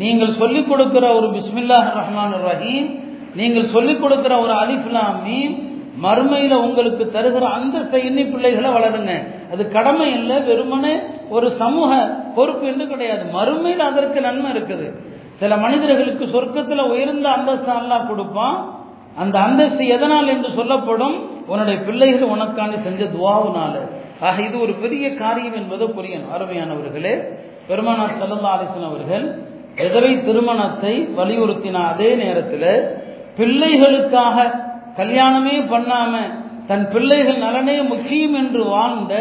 நீங்கள் 0.01 0.37
சொல்லிக் 0.41 0.69
கொடுக்கிற 0.69 1.05
ஒரு 1.17 1.27
பிஸ்மில்லா 1.27 1.77
ரஹ்மான் 1.99 2.35
ரஹீம் 2.49 2.89
நீங்கள் 3.35 3.71
சொல்லிக் 3.75 4.01
கொடுக்கிற 4.01 4.33
ஒரு 4.39 4.53
அலிஃப்லாமி 4.63 5.67
மறுமையில 6.03 6.53
உங்களுக்கு 6.65 7.03
தருகிற 7.15 7.45
அந்த 7.57 7.97
எண்ணி 8.07 8.23
பிள்ளைகளை 8.23 8.69
வளருங்க. 8.71 9.13
அது 9.51 9.63
கடமை 9.67 10.07
இல்லை 10.13 10.37
வெறுமனே 10.41 10.93
ஒரு 11.29 11.47
சமூக 11.51 11.89
பொறுப்பு 12.35 12.67
என்று 12.67 12.87
கிடையாது. 12.87 13.23
மறுமையில் 13.37 13.83
அதற்கு 13.89 14.19
நன்மை 14.21 14.51
இருக்குது. 14.51 14.87
சில 15.41 15.57
மனிதர்களுக்கு 15.57 16.25
சொர்க்கத்தில் 16.25 16.89
உயர்ந்த 16.91 17.29
அந்தஸ்து 17.29 17.71
எல்லாம் 17.81 18.07
கொடுப்பான். 18.07 18.57
அந்த 19.17 19.35
அந்தஸ்து 19.39 19.87
எதனால் 19.87 20.27
என்று 20.27 20.49
சொல்லப்படும்? 20.49 21.17
உன்னுடைய 21.47 21.79
பிள்ளைகள் 21.79 22.33
உனக்காண்டி 22.35 22.77
செஞ்ச 22.87 23.03
துவாவுனால. 23.15 23.75
ஆக 24.19 24.41
இது 24.41 24.59
ஒரு 24.59 24.73
பெரிய 24.73 25.05
காரியம் 25.13 25.53
என்பது 25.53 25.83
புரியணும். 25.88 26.31
அருமையானவர்களே 26.35 27.13
பெருமானார் 27.67 28.17
செல்லல்லா 28.19 28.51
அலிசன் 28.57 28.89
அவர்கள் 28.89 29.25
எதவை 29.85 30.13
திருமணத்தை 30.25 30.93
வலியுறுத்தின 31.17 31.83
அதே 31.91 32.09
நேரத்தில் 32.15 32.71
பிள்ளைகளுக்காக 33.38 34.38
கல்யாணமே 34.97 35.55
பண்ணாம 35.73 36.13
தன் 36.67 36.85
பிள்ளைகள் 36.93 37.38
நலனே 37.38 37.81
முக்கியம் 37.81 38.33
என்று 38.33 38.61
வாழ்ந்த 38.63 39.13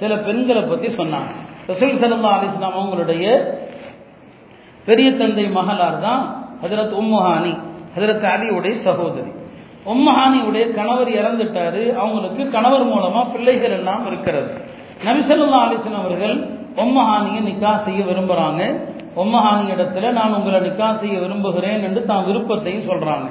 சில 0.00 0.12
பெண்களை 0.16 0.62
பத்தி 0.62 0.88
சொன்னாங்க. 0.88 1.32
ரசூல் 1.68 1.98
சல்லா 2.02 2.32
அலிஸ்லாம் 2.36 2.78
அவங்களுடைய 2.80 3.24
பெரிய 4.84 5.08
தந்தை 5.16 5.44
மகளார் 5.58 5.98
தான் 6.00 6.22
ஹதரத் 6.62 6.94
உம்முஹானி 7.00 7.52
ஹதரத் 7.96 8.26
அலியுடைய 8.34 8.74
சகோதரி. 8.86 9.32
உம்மஹானியுடைய 9.92 10.64
கணவர் 10.74 11.10
இறந்துட்டாரு. 11.20 11.82
அவங்களுக்கு 11.94 12.50
கணவர் 12.50 12.84
மூலமா 12.86 13.32
பிள்ளைகள் 13.32 13.70
எல்லாம் 13.70 14.06
இருக்கிறது. 14.06 14.52
நபிசல்லா 15.04 15.58
அலிசன் 15.66 16.00
அவர்கள் 16.02 16.36
உம்மஹானியை 16.76 17.40
நிக்கா 17.48 17.72
செய்ய 17.84 18.04
விரும்புறாங்க. 18.04 18.62
உம்மஹானி 19.16 19.64
இடத்துல 19.74 20.12
நான் 20.12 20.34
உங்களை 20.34 20.60
நிக்கா 20.60 20.88
செய்ய 21.00 21.18
விரும்புகிறேன் 21.18 21.82
என்று 21.82 22.04
தான் 22.04 22.24
விருப்பத்தையும் 22.24 22.88
சொல்றாங்க. 22.90 23.28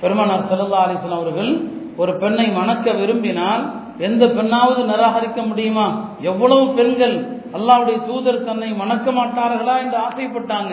பெருமானார் 0.00 0.48
சல்லா 0.52 0.80
அலிசன் 0.86 1.18
அவர்கள் 1.18 1.50
ஒரு 1.96 2.12
பெண்ணை 2.16 2.46
மணக்க 2.50 2.92
விரும்பினால் 2.92 3.62
எந்த 3.98 4.26
பெண்ணாவது 4.26 4.82
நிராகரிக்க 4.92 5.40
முடியுமா? 5.46 5.86
எவ்வளவு 6.20 6.64
பெண்கள் 6.78 7.16
அல்லாவுடைய 7.56 7.98
தூதர் 8.06 8.44
தன்னை 8.44 8.70
மணக்க 8.72 9.10
மாட்டார்களா 9.10 9.74
என்று 9.84 9.98
ஆசைப்பட்டாங்க. 10.06 10.72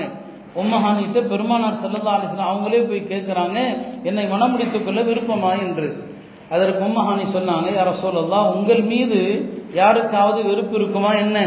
உம்மஹானிட்ட 0.61 1.19
பெருமானார் 1.31 1.79
சல்லா 1.83 2.13
அலிஸ்லாம் 2.17 2.51
அவங்களே 2.51 2.81
போய் 2.89 3.09
கேட்குறாங்க 3.11 3.57
என்னை 4.03 4.25
மனம் 4.33 4.51
முடித்துக் 4.51 4.85
கொள்ள 4.85 4.99
விருப்பமா 5.01 5.51
என்று. 5.65 5.87
அதற்கு 6.49 6.81
உம்மஹானி 6.89 7.25
சொன்னாங்க 7.35 7.69
யார 7.77 7.89
சொல்லலாம் 8.03 8.51
உங்கள் 8.55 8.83
மீது 8.91 9.19
யாருக்காவது 9.73 10.39
வெறுப்பு 10.49 10.75
இருக்குமா 10.79 11.11
என்ன? 11.23 11.37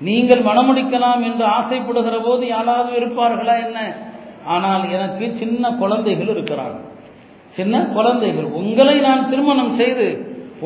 நீங்கள் 0.00 0.42
மனமுடிக்கலாம் 0.48 1.22
என்று 1.28 1.44
ஆசைப்படுகிற 1.56 2.16
போது 2.26 2.42
யாராவது 2.46 2.90
இருப்பார்களா 3.00 3.54
என்ன? 3.66 3.78
ஆனால் 4.54 4.84
எனக்கு 4.96 5.24
சின்ன 5.40 5.70
குழந்தைகள் 5.80 6.30
இருக்கிறார்கள் 6.34 6.84
சின்ன 7.56 7.76
குழந்தைகள் 7.96 8.48
உங்களை 8.60 8.96
நான் 9.00 9.28
திருமணம் 9.30 9.74
செய்து 9.80 10.06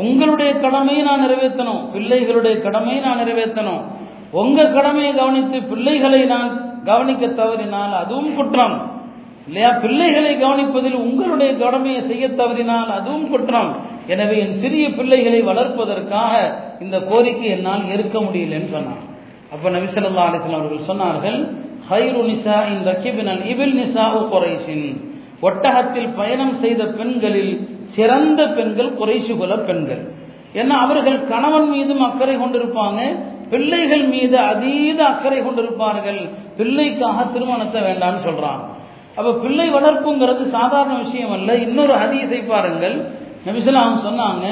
உங்களுடைய 0.03 0.51
கடமையை 0.65 1.03
நான் 1.03 1.23
நிறைவேற்றணும் 1.25 1.81
பிள்ளைகளுடைய 1.95 2.55
கடமையை 2.67 3.01
நான் 3.07 3.21
நிறைவேற்றணும். 3.23 3.83
உங்க 4.41 4.69
கடமையை 4.77 5.11
கவனித்து 5.15 5.59
பிள்ளைகளை 5.63 6.21
நான் 6.25 6.51
கவனிக்க 6.85 7.27
தவறினால் 7.41 7.95
அதுவும் 8.03 8.35
குற்றம். 8.35 8.77
இல்லையா? 9.47 9.71
பிள்ளைகளை 9.85 10.33
கவனிப்பதில் 10.35 10.99
உங்களுடைய 11.07 11.57
கடமையை 11.57 12.01
செய்ய 12.01 12.29
தவறினால் 12.29 12.91
அதுவும் 12.91 13.31
குற்றம். 13.31 13.71
எனவே 14.07 14.37
என் 14.39 14.59
சிறிய 14.61 14.85
பிள்ளைகளை 14.91 15.41
வளர்ப்பதற்காக 15.43 16.33
இந்த 16.81 16.97
கோரிக்கை 17.01 17.49
என்னால் 17.51 17.89
ஏற்க 17.89 18.19
முடியலன்னு 18.19 18.71
சொன்னான் 18.71 19.03
அப்ப 19.53 19.71
நபிசல்லா 19.71 20.27
அலிஸ்லாம் 20.29 20.61
அவர்கள் 20.61 20.89
சொன்னார்கள் 20.91 21.39
ஹைரு 21.91 22.21
நிசா 22.31 22.57
இன் 22.73 22.83
ரக்கிபினல் 22.91 23.43
இபில் 23.53 23.77
நிசா 23.81 24.05
குறைசின் 24.33 24.87
ஒட்டகத்தில் 25.41 26.11
பயணம் 26.17 26.55
செய்த 26.55 26.83
பெண்களில் 26.99 27.55
சிறந்த 27.95 28.41
பெண்கள் 28.47 28.91
குறைசு 28.95 29.33
குல 29.37 29.55
பெண்கள். 29.69 30.03
ஏன்னா 30.55 30.75
அவர்கள் 30.85 31.19
கணவன் 31.29 31.69
மீதும் 31.71 32.01
அக்கறை 32.01 32.35
கொண்டிருப்பாங்க 32.37 33.01
பிள்ளைகள் 33.53 34.05
மீது 34.13 34.37
அதீத 34.51 35.01
அக்கறை 35.13 35.39
கொண்டிருப்பார்கள். 35.41 36.21
பிள்ளைக்காக 36.59 37.25
திருமணத்தை 37.35 37.81
வேண்டாம்னு 37.89 38.23
சொல்றான். 38.29 38.61
அப்ப 39.19 39.33
பிள்ளை 39.43 39.67
வளர்ப்புங்கிறது 39.77 40.45
சாதாரண 40.57 40.95
விஷயம் 41.05 41.35
அல்ல. 41.37 41.57
இன்னொரு 41.67 41.95
ஹதீஸை 42.03 42.41
பாருங்கள். 42.53 42.97
நபிசலாம் 43.47 44.05
சொன்னாங்க 44.09 44.47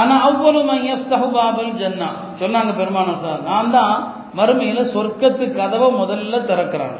ஆனா 0.00 0.14
அவ்வளவு 0.28 0.62
மையஸ்தகுபாபல் 0.70 1.70
ஜன்னா. 1.82 2.08
சொன்னாங்க 2.40 2.72
பெருமான 2.80 3.12
சார் 3.22 3.42
நான் 3.50 3.70
தான் 3.76 3.94
மறுமையில 4.38 4.80
சொர்க்கத்து 4.94 5.44
கதவை 5.58 5.88
முதல்ல 6.00 6.40
திறக்கிறாங்க 6.50 6.98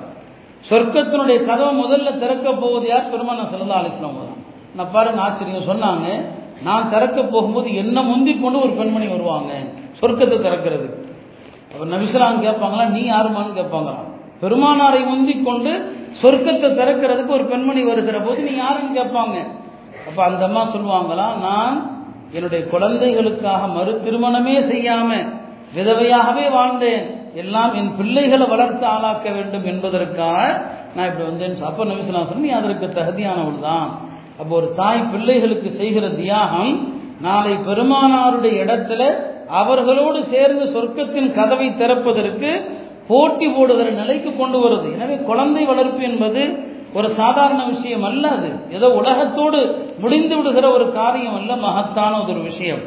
சொர்க்கத்தினுடைய 0.68 1.38
கதவை 1.49 1.73
முதல்ல 1.82 2.08
திறக்க 2.23 2.47
போவது 2.62 2.87
யார்? 2.90 3.11
பெருமான 3.12 3.42
ஆலோசனை 3.44 3.75
அலிஸ்லாம் 3.80 4.16
நான் 4.76 4.92
பாருங்க 4.94 5.20
ஆச்சரியம். 5.26 5.68
சொன்னாங்க 5.70 6.06
நான் 6.66 6.88
திறக்க 6.94 7.18
போகும்போது 7.35 7.68
என்ன 7.82 8.02
முந்தி 8.08 8.32
கொண்டு 8.35 8.58
ஒரு 8.66 8.73
பெண்மணி 8.78 9.06
வருவாங்க 9.12 9.52
சொர்க்கத்தை 10.00 10.37
திறக்கிறது? 10.47 10.88
அப்போ 11.71 11.85
நபிசலாம் 11.95 12.45
கேட்பாங்களா 12.47 12.85
நீ 12.97 13.03
யாருமான்னு 13.15 13.59
கேட்பாங்களாம். 13.61 14.09
பெருமானாரை 14.43 15.01
முந்தி 15.11 15.35
கொண்டு 15.49 15.73
சொர்க்கத்தை 16.21 16.69
திறக்கிறதுக்கு 16.81 17.37
ஒரு 17.39 17.45
பெண்மணி 17.53 17.83
வருகிற 17.91 18.19
போது 18.27 18.41
நீ 18.49 18.53
யாருன்னு 18.65 18.99
கேட்பாங்க. 18.99 19.37
அப்போ 20.09 20.21
அந்த 20.29 20.43
அம்மா 20.49 20.63
சொல்லுவாங்களா 20.75 21.27
நான் 21.47 21.77
என்னுடைய 22.37 22.63
குழந்தைகளுக்காக 22.73 23.69
மறு 23.77 23.93
திருமணமே 24.07 24.57
செய்யாம 24.71 25.11
விதவையாகவே 25.77 26.45
வாழ்ந்தேன். 26.57 27.07
எல்லாம் 27.43 27.73
என் 27.79 27.91
பிள்ளைகளை 27.99 28.47
வளர்த்து 28.53 28.85
ஆளாக்க 28.93 29.27
வேண்டும் 29.37 29.67
என்பதற்காக 29.73 30.37
நான் 30.95 31.09
இப்படி 31.09 31.27
வந்தேன் 31.31 31.67
அப்ப 31.71 31.85
நபிசுலாம் 31.91 32.29
சொல்லி 32.31 32.47
நீ 32.47 32.53
அதற்கு 32.61 32.87
தகுதியானவள் 32.99 33.65
தான் 33.69 33.89
அப்போ 34.41 34.53
ஒரு 34.61 34.69
தாய் 34.81 35.03
பிள்ளைகளுக்கு 35.13 35.71
செய்கிற 35.81 36.07
தியாகம் 36.21 36.73
நாளை 37.27 37.53
பெருமானாருடைய 37.69 38.55
இடத்துல 38.65 39.03
அவர்களோடு 39.49 40.25
சேர்ந்து 40.25 40.64
சொர்க்கத்தின் 40.64 41.33
கதவை 41.33 41.76
திறப்பதற்கு 41.76 42.71
போட்டி 43.09 43.49
போடுகிற 43.49 43.90
நிலைக்கு 43.90 44.37
கொண்டு 44.37 44.69
வருது. 44.69 44.93
எனவே 44.93 45.17
குழந்தை 45.17 45.64
வளர்ப்பு 45.64 46.02
என்பது 46.02 46.67
ஒரு 46.95 47.11
சாதாரண 47.11 47.64
விஷயம் 47.64 48.02
அல்ல 48.02 48.28
அது. 48.28 48.50
ஏதோ 48.73 48.90
உலகத்தோடு 48.90 49.88
முடிந்து 49.99 50.37
விடுகிற 50.37 50.71
ஒரு 50.71 50.93
காரியம் 50.93 51.35
அல்ல 51.35 51.57
மகத்தான 51.57 52.21
ஒரு 52.21 52.40
விஷயம். 52.40 52.78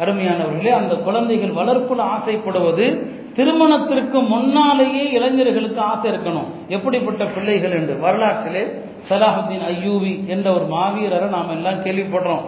அருமையானவர்களே 0.00 0.70
அந்த 0.70 0.94
குழந்தைகள் 0.94 1.64
வளர்ப்புல 1.64 2.00
ஆசைப்படுவது 2.00 3.06
திருமணத்திற்கு 3.34 4.20
முன்னாலேயே 4.20 5.10
இளைஞர்களுக்கு 5.10 5.80
ஆசை 5.80 6.10
இருக்கணும். 6.10 6.46
எப்படிப்பட்ட 6.68 7.24
பிள்ளைகள் 7.24 7.70
என்று. 7.70 7.98
வரலாற்றிலே 7.98 8.62
சலாஹுத்தீன் 9.08 9.66
ஐயூவி 9.68 10.26
என்ற 10.26 10.52
ஒரு 10.52 10.64
மாவீரரை 10.64 11.28
நாம் 11.28 11.50
எல்லாம் 11.50 11.84
கேள்விப்படுறோம். 11.84 12.42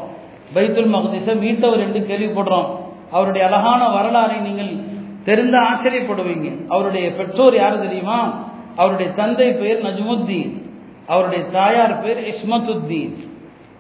பைத்துல் 0.55 0.95
மகதீஸை 0.95 1.35
மீட்டவர் 1.39 1.79
என்று 1.79 2.01
கேள்விப்படுறோம். 2.09 2.67
அவருடைய 3.13 3.47
அழகான 3.47 3.89
வரலாறை 3.89 4.41
நீங்கள் 4.41 4.77
தெரிந்த 5.25 5.59
ஆச்சரியப்படுவீங்க. 5.59 6.67
அவருடைய 6.69 7.15
பெற்றோர் 7.15 7.55
யாரு 7.55 7.81
தெரியுமா? 7.81 8.45
அவருடைய 8.77 9.13
தந்தை 9.13 9.53
பெயர் 9.53 9.83
நஜ்முத்தீன். 9.83 10.63
அவருடைய 11.07 11.45
தாயார் 11.45 12.03
பேர் 12.03 12.35
இஸ்மத்துத்தீன். 12.35 13.29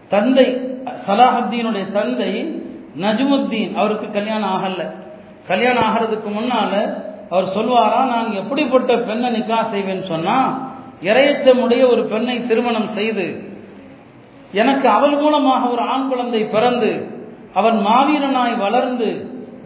தந்தை 0.08 0.46
சலாஹுத்தீனுடைய 1.06 1.92
தந்தை 1.92 2.62
நஜ்முத்தீன். 3.00 3.74
அவருக்கு 3.74 4.10
கல்யாணம் 4.10 4.62
ஆகல. 4.62 4.90
கல்யாணம் 5.46 5.84
ஆகிறதுக்கு 5.84 6.30
முன்னால 6.40 7.02
அவர் 7.30 7.44
சொல்வாரா 7.44 8.06
நான் 8.06 8.32
எப்படிப்பட்ட 8.32 8.98
பெண்ணை 8.98 9.30
நிக்கா 9.30 9.66
செய்வேன்னு 9.72 10.02
சொன்னா 10.02 10.70
இரையச்சமுடைய 11.02 11.90
ஒரு 11.90 12.04
பெண்ணை 12.04 12.46
திருமணம் 12.46 12.88
செய்து 12.88 13.42
எனக்கு 14.52 14.88
அவள் 14.88 15.16
மூலமாக 15.16 15.68
ஒரு 15.68 15.82
ஆண் 15.82 16.08
குழந்தை 16.08 16.44
பிறந்து 16.44 17.20
அவன் 17.54 17.78
மாவீரனாய் 17.86 18.56
வளர்ந்து 18.56 19.08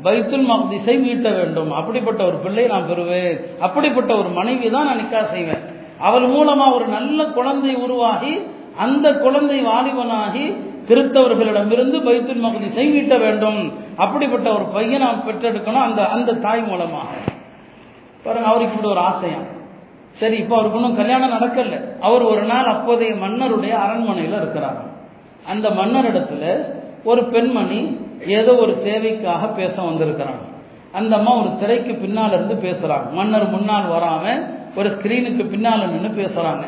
பைத்துல் 0.05 0.45
மக்திசை 0.45 0.95
மீட்ட 0.99 1.29
வேண்டும். 1.37 1.73
அப்படிப்பட்ட 1.73 2.25
ஒரு 2.25 2.37
பிள்ளை 2.37 2.65
நான் 2.67 2.89
பெறுவேன். 2.91 3.37
அப்படிப்பட்ட 3.61 4.17
ஒரு 4.17 4.29
மனைவி 4.29 4.71
தான் 4.71 4.85
நான் 4.85 5.01
நிக்கா 5.01 5.21
செய்வேன். 5.25 5.63
அவள் 5.99 6.27
மூலமா 6.29 6.75
ஒரு 6.75 6.87
நல்ல 6.87 7.25
குழந்தை 7.25 7.75
உருவாகி 7.75 8.33
அந்த 8.77 9.19
குழந்தை 9.19 9.59
வாலிபனாகி 9.67 10.45
கிறிஸ்தவர்களிடமிருந்து 10.89 11.99
பைத்துல் 12.09 12.45
மகதி 12.45 12.85
மீட்ட 12.95 13.19
வேண்டும். 13.19 13.73
அப்படிப்பட்ட 13.97 14.53
ஒரு 14.53 14.65
பையன் 14.65 15.01
நான் 15.01 15.25
பெற்றெடுக்கணும் 15.27 15.87
அந்த 15.89 16.09
அந்த 16.09 16.33
தாய் 16.33 16.63
மூலமாக. 16.63 17.11
பாருங்க 18.25 18.49
அவருக்கு 18.49 18.75
இப்படி 18.75 18.93
ஒரு 18.95 19.01
ஆசையா? 19.01 19.41
சரி 20.13 20.37
இப்போ 20.37 20.55
அவருக்கு 20.57 20.79
ஒன்றும் 20.79 20.97
கல்யாணம் 20.97 21.33
நடக்கல. 21.33 21.79
அவர் 22.01 22.23
ஒரு 22.23 22.43
நாள் 22.43 22.65
அப்போதைய 22.65 23.15
மன்னருடைய 23.15 23.75
அரண்மனையில் 23.85 24.37
இருக்கிறார் 24.43 24.79
அந்த 25.47 25.71
மன்னரிடத்துல 25.71 26.45
ஒரு 27.11 27.23
பெண்மணி 27.35 27.81
ஏதோ 28.39 28.53
ஒரு 28.65 28.75
தேவைக்காக 28.87 29.49
பேச 29.61 29.75
வந்திருக்கிறாங்க 29.89 30.45
அந்த 30.99 31.13
அம்மா 31.19 31.33
ஒரு 31.43 31.51
திரைக்கு 31.61 31.93
பின்னால் 32.03 32.35
இருந்து 32.37 32.57
பேசுகிறாங்க 32.67 33.09
மன்னர் 33.19 33.53
முன்னால் 33.55 33.87
வராமல் 33.95 34.43
ஒரு 34.79 34.89
ஸ்கிரீனுக்கு 34.97 35.45
பின்னால் 35.53 35.91
நின்று 35.93 36.11
பேசுகிறாங்க 36.21 36.65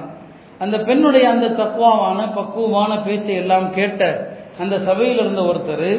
அந்த 0.65 0.77
பெண்ணுடைய 0.89 1.25
அந்த 1.35 1.47
தக்குவாவான 1.61 2.21
பக்குவமான 2.39 2.93
பேச்சை 3.07 3.35
எல்லாம் 3.43 3.67
கேட்ட 3.79 4.03
அந்த 4.63 4.77
சபையில் 4.89 5.21
இருந்த 5.25 5.43
ஒருத்தர் 5.51 5.91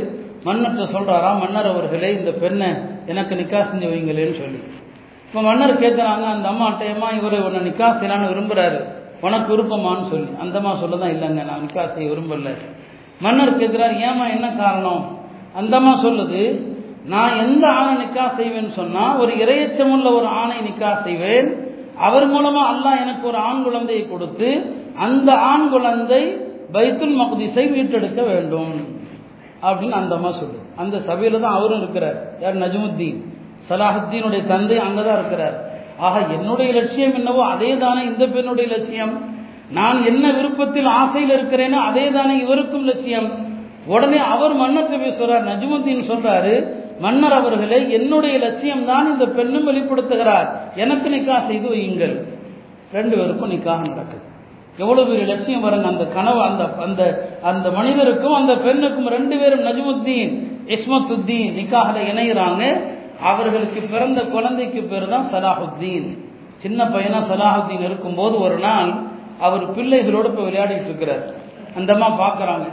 மன்னர்கிட்ட 0.47 0.85
சொல்கிறாரா 0.95 1.29
மன்னர் 1.41 1.69
அவர்களே 1.71 2.09
இந்த 2.17 2.31
பெண்ணை 2.43 2.67
எனக்கு 3.11 3.33
நிக்கா 3.39 3.59
செஞ்சு 3.69 3.87
வைங்களேன்னு 3.91 4.35
சொல்லி. 4.41 4.59
இப்போ 5.25 5.41
மன்னர் 5.47 5.73
கேட்குறாங்க 5.83 6.25
அந்த 6.35 6.47
அம்மாட்டையம்மா 6.53 7.09
இவர் 7.17 7.35
உன்னை 7.47 7.61
நிக்கா 7.67 7.87
செய்யலான்னு 7.99 8.31
விரும்புறாரு. 8.31 8.79
உனக்கு 9.27 9.49
விருப்பமானு 9.53 10.05
சொல்லி. 10.11 10.29
அந்த 10.43 10.55
அம்மா 10.59 10.71
சொல்ல 10.81 10.99
தான் 11.01 11.13
இல்லைங்க 11.15 11.43
நான் 11.49 11.63
நிக்கா 11.65 11.83
செய்ய 11.93 12.07
விரும்பலை. 12.11 12.53
மன்னர் 13.21 13.57
கேட்கிறார் 13.57 13.93
ஏமா 13.93 14.29
என்ன 14.29 14.47
காரணம்? 14.47 15.17
அந்தம்மா 15.59 15.93
சொல்லுது 16.05 16.67
நான் 17.05 17.37
எந்த 17.37 17.67
ஆணை 17.67 18.05
நிக்கா 18.05 18.25
செய்வேன்னு 18.37 18.71
சொன்னா 18.71 19.17
ஒரு 19.17 19.33
இரையச்சமுள்ள 19.33 20.15
ஒரு 20.15 20.25
ஆணை 20.25 20.57
நிக்கா 20.57 21.01
செய்வேன். 21.01 21.67
அவர் 21.97 22.31
மூலமா 22.31 22.61
அல்லாஹ் 22.71 23.01
எனக்கு 23.01 23.27
ஒரு 23.27 23.37
ஆண் 23.37 23.63
குழந்தையை 23.63 24.09
கொடுத்து 24.09 24.73
அந்த 24.97 25.33
ஆண் 25.33 25.69
குழந்தை 25.69 26.37
பைத்துல் 26.73 27.19
மக்திஸை 27.19 27.71
மீட்டெடுக்க 27.71 28.25
வேண்டும். 28.25 28.97
அப்படின்னு 29.61 29.91
அந்த 29.91 30.15
அம்மா 30.15 30.31
சொல்லு 30.31 30.59
அந்த 30.77 30.97
சபையில 30.97 31.39
தான் 31.39 31.53
அவரும் 31.53 31.77
இருக்கிறார். 31.77 32.39
யார்? 32.39 32.57
நஜமுத்தீன். 32.57 33.17
சலாஹுத்தீனுடைய 33.69 34.47
தந்தை 34.47 34.77
அங்கதான் 34.77 35.19
இருக்கிறார். 35.19 35.67
ஆக 35.97 36.19
என்னுடைய 36.19 36.73
லட்சியம் 36.73 37.13
என்னவோ 37.13 37.45
அதே 37.45 37.77
தானே 37.77 38.03
இந்த 38.03 38.27
பெண்ணுடைய 38.27 38.77
லட்சியம். 38.77 39.37
நான் 39.77 39.97
என்ன 40.09 40.25
விருப்பத்தில் 40.37 40.89
ஆசையில் 41.01 41.33
இருக்கிறேனோ 41.37 41.79
அதே 41.89 42.05
தானே 42.17 42.35
இவருக்கும் 42.43 42.87
லட்சியம். 42.89 43.29
உடனே 43.93 44.19
அவர் 44.33 44.53
மன்னத்தை 44.61 44.97
பேசுகிறார் 45.03 45.49
நஜமுத்தீன் 45.49 46.09
சொல்றாரு 46.11 46.53
மன்னர் 47.03 47.35
அவர்களே 47.39 47.79
என்னுடைய 47.97 48.35
லட்சியம் 48.45 48.87
தான் 48.89 49.09
இந்த 49.11 49.25
பெண்ணும் 49.37 49.67
வெளிப்படுத்துகிறார். 49.69 50.47
எனக்கு 50.83 51.09
நிக்கா 51.13 51.37
செய்து 51.49 51.67
வையுங்கள். 51.73 52.15
ரெண்டு 52.97 53.13
பேருக்கும் 53.19 53.53
நிக்காக 53.53 53.81
நடக்குது. 53.91 54.25
எவ்வளவு 54.81 55.07
பெரிய 55.09 55.25
லட்சியம் 55.31 55.63
பாருங்க 55.65 55.87
அந்த 55.93 56.05
கனவு 56.17 56.41
அந்த 56.47 56.63
அந்த 56.85 57.01
அந்த 57.49 57.67
மனிதருக்கும் 57.77 58.37
அந்த 58.39 58.53
பெண்ணுக்கும் 58.65 59.09
ரெண்டு 59.15 59.35
பேரும் 59.41 59.65
நஜ்முத்தீன் 59.67 60.31
இஸ்மத்துத்தீன் 60.75 61.53
நிக்காக 61.59 61.95
இணைகிறாங்க 62.11 62.63
அவர்களுக்கு 63.31 63.79
பிறந்த 63.93 64.19
குழந்தைக்கு 64.33 64.81
பேர் 64.91 65.11
தான் 65.13 65.29
சலாஹுத்தீன். 65.31 66.09
சின்ன 66.63 66.79
பையனா 66.93 67.19
சலாஹுத்தீன் 67.31 67.85
இருக்கும்போது 67.89 68.35
ஒரு 68.45 68.57
நாள் 68.67 68.91
அவர் 69.45 69.63
பிள்ளைகளோடு 69.75 70.29
போய் 70.31 70.47
விளையாடிட்டு 70.49 70.89
இருக்கிறார். 70.91 71.23
அந்த 71.77 71.89
அம்மா 71.95 72.07
பார்க்குறாங்க 72.23 72.67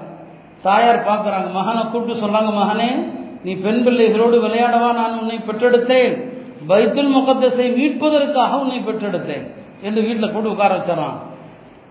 தாயார் 0.66 1.06
பார்க்குறாங்க 1.08 1.48
மகனை 1.58 1.82
கூப்பிட்டு 1.84 2.22
சொல்றாங்க 2.22 2.52
மகனே 2.60 2.88
நீ 3.44 3.52
பெண் 3.64 3.82
பிள்ளைகளோடு 3.86 4.36
விளையாடவா? 4.46 4.88
நான் 5.00 5.18
உன்னை 5.20 5.36
பெற்றெடுத்தேன். 5.48 6.14
பைத்துல் 6.70 7.12
முகத்தசை 7.16 7.66
மீட்பதற்காக 7.76 8.58
உன்னை 8.62 8.78
பெற்றெடுத்தேன். 8.86 9.44
என்று 9.86 10.00
வீட்டில் 10.06 10.32
கூட்டு 10.32 10.52
உட்கார 10.54 10.70
வச்சிடறான். 10.76 11.16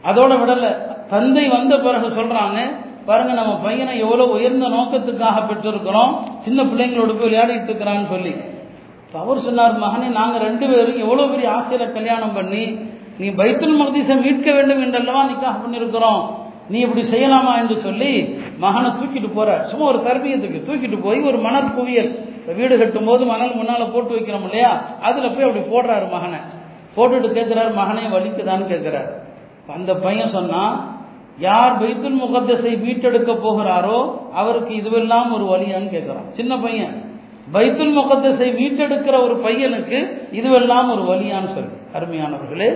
அதோட 0.10 0.32
விடல. 0.42 0.68
தந்தை 1.14 1.46
வந்த 1.56 1.74
பிறகு 1.86 2.08
சொல்றாங்க 2.18 2.60
பாருங்க 3.08 3.34
நம்ம 3.40 3.54
பையனை 3.66 3.94
எவ்வளோ 4.04 4.24
உயர்ந்த 4.36 4.68
நோக்கத்துக்காக 4.76 5.42
பெற்றிருக்கிறோம். 5.50 6.14
சின்ன 6.46 6.60
பிள்ளைங்களோட 6.64 7.12
போய் 7.18 7.28
விளையாடிட்டு 7.30 7.70
இருக்கிறான்னு 7.72 8.08
சொல்லி. 8.14 8.34
அவர் 9.24 9.46
சொன்னார் 9.48 9.76
மகனே 9.84 10.08
நாங்கள் 10.20 10.44
ரெண்டு 10.48 10.66
பேரும் 10.70 11.02
எவ்வளோ 11.04 11.26
பெரிய 11.34 11.48
ஆசையில் 11.58 11.94
கல்யாணம் 11.98 12.34
பண்ணி 12.38 12.64
நீ 13.18 13.28
பைத்துல் 13.30 13.80
மகதீசை 13.82 14.16
மீட்க 14.22 14.54
வேண்டும் 14.54 14.82
என்றல்லவா 14.82 15.22
நிக்காக 15.30 15.56
பண்ணியிருக்கிறோம். 15.64 16.24
நீ 16.70 16.80
இப்படி 16.80 17.02
செய்யலாமா 17.10 17.58
என்று 17.58 17.76
சொல்லி 17.78 18.12
மகனை 18.58 18.90
தூக்கிட்டு 18.92 19.30
போற. 19.34 19.50
சும்மா 19.64 19.86
ஒரு 19.86 19.98
தர்பியத்துக்கு 19.98 20.60
தூக்கிட்டு 20.68 21.02
போய் 21.02 21.22
ஒரு 21.22 21.38
மணல் 21.38 21.74
குவியல். 21.74 22.12
வீடு 22.56 22.78
கட்டும் 22.78 23.06
போது 23.06 23.26
மணல் 23.26 23.58
முன்னால 23.60 23.92
போட்டு 23.92 24.16
வைக்கிறோம் 24.16 24.44
இல்லையா? 24.44 24.72
அதுல 25.02 25.30
போய் 25.30 25.48
அப்படி 25.48 25.64
போடுறாரு 25.74 26.12
மகனை. 26.12 26.40
போட்டுட்டு 26.96 27.30
கேட்கிறாரு 27.38 27.72
மகனே 27.82 28.04
வலிக்குதான்னு 28.16 28.66
கேட்கிறாரு 28.74 29.12
அந்த 29.74 29.94
பையன் 29.94 30.36
சொன்னா 30.38 30.62
யார் 31.40 31.74
பைத்துல் 31.82 32.20
முகத்தஸை 32.24 32.74
மீட்டெடுக்க 32.84 33.32
போகிறாரோ 33.46 33.98
அவருக்கு 34.34 34.74
இதுவெல்லாம் 34.76 35.32
ஒரு 35.34 35.46
வழியான்னு 35.54 35.90
கேட்கிறான் 35.96 36.28
சின்ன 36.30 36.58
பையன். 36.58 36.94
பைத்துல் 37.54 37.96
முகத்தஸை 37.98 38.48
மீட்டெடுக்கிற 38.60 39.16
ஒரு 39.24 39.36
பையனுக்கு 39.46 39.98
இதுவெல்லாம் 40.40 40.88
ஒரு 40.94 41.04
வழியான்னு 41.12 41.52
சொல்லி. 41.56 41.74
அருமையானவர்களே 41.98 42.70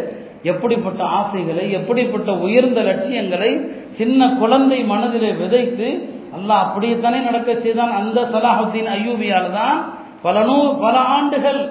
எப்படிப்பட்ட 0.43 1.01
ஆசைகளை 1.19 1.71
எப்படிப்பட்ட 1.71 2.31
உயர்ந்த 2.45 2.79
லட்சியங்களை 2.89 3.51
சின்ன 3.97 4.29
குழந்தை 4.41 4.79
மனதிலே 4.91 5.31
விதைத்து 5.41 5.89
அல்லாஹ் 6.37 6.63
அப்படியேத்தானே 6.65 7.19
நடக்க 7.27 7.51
செய்தான். 7.65 7.93
அந்த 7.99 8.19
சலாஹுத்தீன் 8.33 8.89
ஐயூபியால 8.97 9.45
தான் 9.51 9.77
பல 10.21 10.43
நூ 10.47 10.57
பல 10.83 10.95
ஆண்டுகள் 11.17 11.61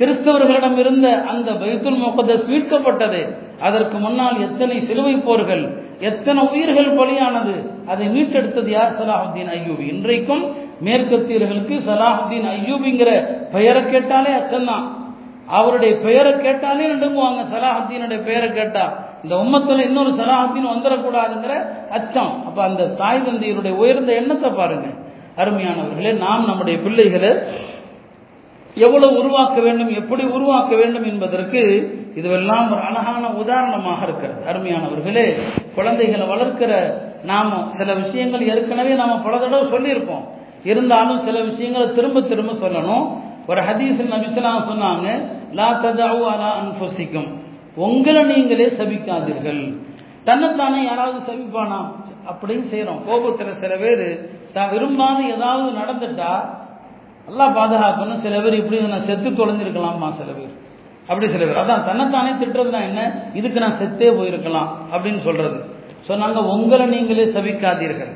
கிறிஸ்தவர்களிடம் 0.00 0.76
இருந்த 0.82 1.06
அந்த 1.30 1.48
பைத்துல் 1.60 2.00
முகதஸ் 2.02 2.44
மீட்கப்பட்டது. 2.50 3.20
அதற்கு 3.66 3.96
முன்னால் 4.04 4.36
எத்தனை 4.46 4.76
சிலுவை 4.88 5.14
போர்கள் 5.28 5.64
எத்தனை 6.10 6.42
உயிர்கள் 6.52 6.90
பலியானது 6.98 7.54
அதை 7.92 8.06
மீட்டெடுத்தது 8.16 8.70
யார்? 8.76 8.92
சலாஹுத்தீன் 8.98 9.50
ஐயூபி. 9.56 9.84
இன்றைக்கும் 9.94 10.44
மேற்கத்தியர்களுக்கு 10.86 11.76
சலாஹுத்தீன் 11.88 12.48
ஐயூபிங்கிற 12.56 13.10
பெயரை 13.54 13.82
கேட்டாலே 13.92 14.32
அச்சம்தான் 14.40 14.86
அவருடைய 15.48 15.96
பெயரை 15.96 16.36
கேட்டாலே 16.36 16.86
நடுங்குவாங்க. 16.86 17.42
சலாஹத்தீனுடைய 17.52 18.24
பெயரை 18.24 18.52
கேட்டா. 18.52 18.98
இந்த 19.22 19.36
உம்மத்துல 19.36 19.78
இன்னொரு 19.78 20.10
சலாஹத்தீன் 20.10 20.72
வந்துடக்கூடாதுங்கிற 20.74 21.54
அச்சம். 21.90 22.44
அப்ப 22.46 22.62
அந்த 22.62 22.86
தாய் 22.86 23.22
தந்தையருடைய 23.26 23.70
உயர்ந்த 23.70 24.12
எண்ணத்தை 24.12 24.50
பாருங்க. 24.50 24.86
அருமையானவர்களே 25.36 26.18
நாம் 26.18 26.46
நம்முடைய 26.46 26.78
பிள்ளைகளை 26.78 27.38
எவ்வளவு 28.74 29.18
உருவாக்க 29.18 29.60
வேண்டும் 29.60 29.88
எப்படி 29.88 30.24
உருவாக்க 30.24 30.76
வேண்டும் 30.76 31.04
என்பதற்கு 31.04 31.60
இதுவெல்லாம் 32.14 32.70
ஒரு 32.70 32.80
அழகான 32.80 33.28
உதாரணமாக 33.28 34.06
இருக்கிறது. 34.06 34.40
அருமையானவர்களே 34.52 35.40
குழந்தைகளை 35.74 36.26
வளர்க்கிற 36.26 36.92
நாம 37.24 37.68
சில 37.70 37.94
விஷயங்கள் 37.94 38.46
ஏற்கனவே 38.46 38.94
நாம 38.94 39.18
பல 39.18 39.38
தடவை 39.38 39.70
சொல்லியிருப்போம். 39.72 40.24
இருந்தாலும் 40.64 41.24
சில 41.24 41.40
விஷயங்களை 41.40 41.94
திரும்ப 41.94 42.20
திரும்ப 42.20 42.52
சொல்லணும். 42.52 43.16
ஒரு 43.46 43.60
ஹதீஸில் 43.60 44.12
நபிசலாம் 44.14 44.68
சொன்னாங்க 44.70 45.36
லா 45.52 45.80
ததாவு 45.82 46.24
அலா 46.32 46.48
அன்பசிக்கும் 46.60 47.28
உங்களை 47.76 48.24
நீங்களே 48.24 48.66
சபிக்காதீர்கள். 48.66 49.78
தன்னைத்தானே 50.24 50.84
யாராவது 50.84 51.32
சபிப்பானா? 51.32 51.90
அப்படின்னு 52.30 52.64
செய்யறோம் 52.72 53.04
கோபத்தில் 53.06 53.54
சில 53.54 53.76
பேர் 53.76 54.30
தான் 54.52 54.70
விரும்பாத 54.70 55.22
ஏதாவது 55.22 55.78
நடந்துட்டா 55.78 56.44
எல்லாம் 57.28 57.56
பாதுகாக்கணும் 57.56 58.20
சில 58.20 58.40
பேர் 58.40 58.54
இப்படி 58.54 58.80
நான் 58.80 59.06
செத்து 59.06 59.30
தொலைஞ்சிருக்கலாமா 59.30 60.10
சில 60.10 60.32
பேர்? 60.32 60.54
அப்படி 61.08 61.28
சில 61.28 61.44
பேர். 61.44 61.56
அதான் 61.56 61.84
தன்னைத்தானே 61.84 62.30
திட்டுறதுனா 62.30 62.82
என்ன? 62.82 63.30
இதுக்கு 63.34 63.60
நான் 63.60 63.78
செத்தே 63.80 64.08
போயிருக்கலாம் 64.08 64.68
அப்படின்னு 64.92 65.18
சொல்றது. 65.18 65.64
சொன்னாங்க 66.08 66.36
உங்களை 66.36 66.86
நீங்களே 66.86 67.24
சபிக்காதீர்கள். 67.24 68.12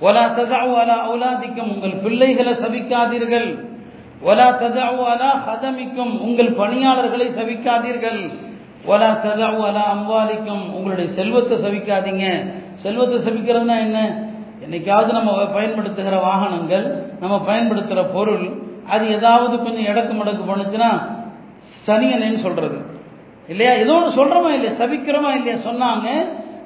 ஒலா 0.00 0.28
சதா 0.28 0.64
ஒலா 0.64 1.10
உலாதிக்கும் 1.14 1.74
உங்கள் 1.74 1.94
பிள்ளைகளை 1.94 2.52
சபிக்காதீர்கள். 2.52 3.71
ஒலா 4.22 4.48
ததாவு 4.60 5.02
அலா 5.12 5.30
ஹதமிக்கும் 5.46 6.20
உங்கள் 6.20 6.50
பணியாளர்களை 6.52 7.26
சவிக்காதீர்கள். 7.38 8.20
ஒலா 8.84 9.10
ததாவு 9.24 9.62
அலா 9.70 9.84
அம்பாலிக்கும் 9.94 10.64
உங்களுடைய 10.74 11.12
செல்வத்தை 11.12 11.56
சவிக்காதீங்க. 11.58 12.26
செல்வத்தை 12.76 13.18
சவிக்கிறதுனா 13.18 13.76
என்ன? 13.86 13.98
என்னைக்காவது 14.64 15.10
நம்ம 15.12 15.46
பயன்படுத்துகிற 15.46 16.16
வாகனங்கள் 16.20 16.86
நம்ம 17.20 17.40
பயன்படுத்துகிற 17.40 18.02
பொருள் 18.02 18.46
அது 18.88 19.04
ஏதாவது 19.08 19.62
கொஞ்சம் 19.62 19.84
இடக்கு 19.84 20.14
மடக்கு 20.14 20.44
பண்ணுச்சுன்னா 20.50 20.90
சனியனேன்னு 21.86 22.40
சொல்றது. 22.40 22.78
இல்லையா? 23.48 23.72
ஏதோ 23.72 23.92
ஒன்று 23.92 24.18
சொல்றோமா 24.18 24.50
இல்லையா? 24.52 24.74
சபிக்கிறோமா 24.78 25.30
இல்லையா? 25.34 25.56
சொன்னாங்க. 25.68 26.08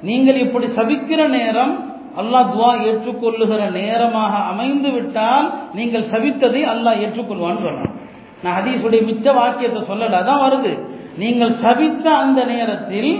நீங்கள் 0.01 0.35
இப்படி 0.35 0.65
சபிக்கிற 0.65 1.27
நேரம் 1.27 1.73
அல்லாஹ் 2.21 2.51
துவா 2.53 2.69
ஏற்றுக்கொள்ளுகிற 2.89 3.61
நேரமாக 3.79 4.33
அமைந்து 4.51 4.89
விட்டால் 4.95 5.47
நீங்கள் 5.79 6.09
சபித்ததை 6.13 6.61
அல்லாஹ் 6.73 7.01
ஏற்றுக்கொள்வான்னு 7.05 7.65
சொல்றான் 7.65 7.95
நான் 8.43 8.57
ஹதீஸுடைய 8.59 9.01
மிச்ச 9.09 9.25
வாக்கியத்தை 9.39 9.81
சொல்லல 9.89 10.19
அதான் 10.21 10.43
வருது. 10.45 10.71
நீங்கள் 11.21 11.53
சபித்த 11.65 12.05
அந்த 12.23 12.39
நேரத்தில் 12.53 13.11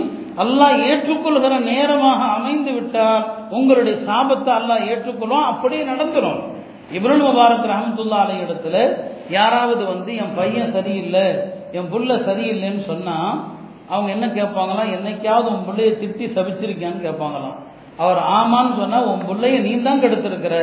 அல்லாஹ் 0.42 0.76
ஏற்றுக்கொள்கிற 0.90 1.54
நேரமாக 1.72 2.20
அமைந்து 2.38 2.72
விட்டால் 2.76 3.22
உங்களுடைய 3.58 3.94
சாபத்தை 4.08 4.52
அல்லாஹ் 4.60 4.84
ஏற்றுக்கொள்வோம் 4.92 5.48
அப்படியே 5.52 5.82
நடந்துடும் 5.92 6.40
இப்ரல் 6.96 7.24
முபாரக் 7.26 7.70
ரஹமத்துல்லா 7.72 8.18
அலை 8.24 8.36
இடத்துல 8.44 8.76
யாராவது 9.36 9.82
வந்து 9.92 10.10
என் 10.22 10.36
பையன் 10.38 10.74
சரியில்லை 10.76 11.26
என் 11.78 11.90
புள்ள 11.94 12.10
சரியில்லைன்னு 12.28 12.84
சொன்னா 12.92 13.16
அவங்க 13.92 14.08
என்ன 14.14 14.26
கேட்பாங்களாம்? 14.38 14.92
என்னைக்காவது 14.96 15.48
உன் 15.54 15.66
பிள்ளைய 15.68 15.90
திட்டி 16.00 16.24
சபிச்சிருக்கியான்னு 16.36 17.04
கேட்பாங்களாம். 17.06 17.56
அவர் 17.98 18.20
ஆமான்னு 18.38 18.78
சொன்னா 18.78 18.98
உன் 19.02 19.24
பிள்ளைய 19.28 19.60
நீ 19.60 19.72
தான் 19.82 20.02
கெடுத்திருக்கிற. 20.02 20.56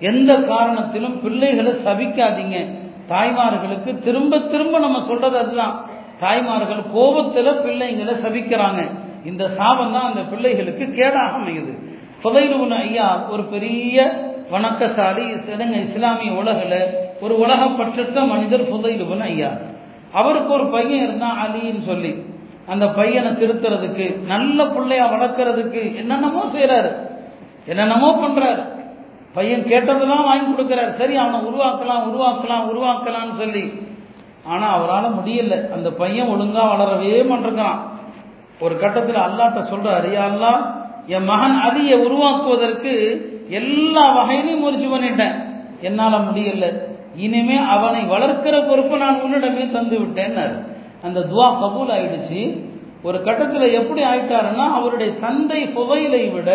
எந்த 0.00 0.32
காரணத்திலும் 0.34 1.16
பிள்ளைகளை 1.22 1.72
சபிக்காதீங்க. 1.72 2.56
தாய்மார்களுக்கு 3.08 3.90
திரும்ப 4.04 4.38
திரும்ப 4.38 4.78
நம்ம 4.78 5.04
சொல்றது 5.06 5.36
அதுதான். 5.38 5.74
தாய்மார்கள் 6.20 6.82
கோபத்துல 6.96 7.48
பிள்ளைங்களை 7.66 8.14
சபிக்கிறாங்க. 8.24 8.80
இந்த 9.24 9.50
சாபம் 9.50 9.92
தான் 9.92 10.08
அந்த 10.08 10.20
பிள்ளைகளுக்கு 10.20 10.84
கேடாக 10.84 11.36
அமையுது. 11.38 11.72
புதைருவன் 12.22 12.76
ஐயா 12.80 13.08
ஒரு 13.30 13.42
பெரிய 13.42 13.96
வணக்கசாலி 14.50 15.24
சிலங்க 15.46 15.76
இஸ்லாமிய 15.76 16.32
உலகில் 16.32 16.78
ஒரு 17.20 17.38
உலக 17.38 17.64
பற்றற்ற 17.64 18.26
மனிதர் 18.28 18.70
புதைருவன் 18.72 19.22
ஐயா 19.22 19.50
அவருக்கு 20.12 20.52
ஒரு 20.52 20.66
பையன் 20.66 21.02
இருந்தான் 21.02 21.38
அலின்னு 21.44 21.82
சொல்லி. 21.86 22.12
அந்த 22.66 22.88
பையனை 22.88 23.30
திருத்துறதுக்கு 23.30 24.22
நல்ல 24.24 24.66
பிள்ளையா 24.66 25.12
வளர்க்கறதுக்கு 25.12 25.96
என்னென்னமோ 25.96 26.44
செய்யறாரு 26.44 26.92
என்னென்னமோ 27.66 28.28
பண்றாரு. 28.28 28.62
பையன் 29.34 29.64
கேட்டதெல்லாம் 29.64 30.24
வாங்கி 30.24 30.52
கொடுக்கிறார். 30.52 30.88
சரி 30.88 31.16
அவனை 31.16 31.40
உருவாக்கலாம் 31.40 32.06
உருவாக்கலாம் 32.12 32.68
உருவாக்கலாம்னு 32.72 33.36
சொல்லி. 33.36 33.72
ஆனா 34.44 34.66
அவரால் 34.66 35.14
முடியல. 35.14 35.72
அந்த 35.72 35.90
பையன் 35.90 36.28
ஒழுங்கா 36.28 36.62
வளரவே 36.68 37.24
மாட்டிருக்கிறான் 37.30 37.78
ஒரு 38.60 38.78
கட்டத்தில் 38.78 39.16
அல்லாட்ட 39.16 39.60
சொல்றாரு 39.70 40.08
"யா 40.10 40.60
என் 41.06 41.24
மகன் 41.24 41.56
அலியை 41.56 41.94
உருவாக்குவதற்கு 41.94 42.92
எல்லா 43.48 44.16
வகையிலையும் 44.16 44.58
முயற்சி 44.58 44.86
பண்ணிட்டேன். 44.86 45.34
என்னால 45.80 46.18
முடியல. 46.18 46.80
இனிமே 47.16 47.56
அவனை 47.56 48.02
வளர்க்கிற 48.04 48.68
பொறுப்பு 48.68 48.96
நான் 48.96 49.20
உன்னிடமே 49.22 49.70
தந்து 49.70 49.98
விட்டேன்னாரு 49.98 50.71
அந்த 51.02 51.20
துவா 51.20 51.48
கபூல் 51.62 51.92
ஆயிடுச்சு 51.96 52.40
ஒரு 53.02 53.18
கட்டத்தில் 53.22 53.76
எப்படி 53.80 54.02
ஆயிட்டாருன்னா 54.02 54.64
அவருடைய 54.78 55.12
தந்தை 55.18 55.60
புகையிலை 55.76 56.24
விட 56.28 56.50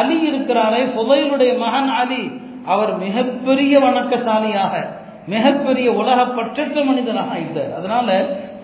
அலி 0.00 0.16
இருக்கிறாரே 0.30 0.82
புகையிலுடைய 0.96 1.52
மகன் 1.58 1.88
அலி. 1.88 2.22
அவர் 2.72 2.92
மிகப்பெரிய 2.98 3.78
வணக்கசாலியாக 3.78 4.74
மிகப்பெரிய 5.26 5.88
உலக 5.92 6.18
பற்றற்ற 6.36 6.84
மனிதனாக 6.84 7.32
ஆயிட்டார். 7.34 7.72
அதனால 7.78 8.08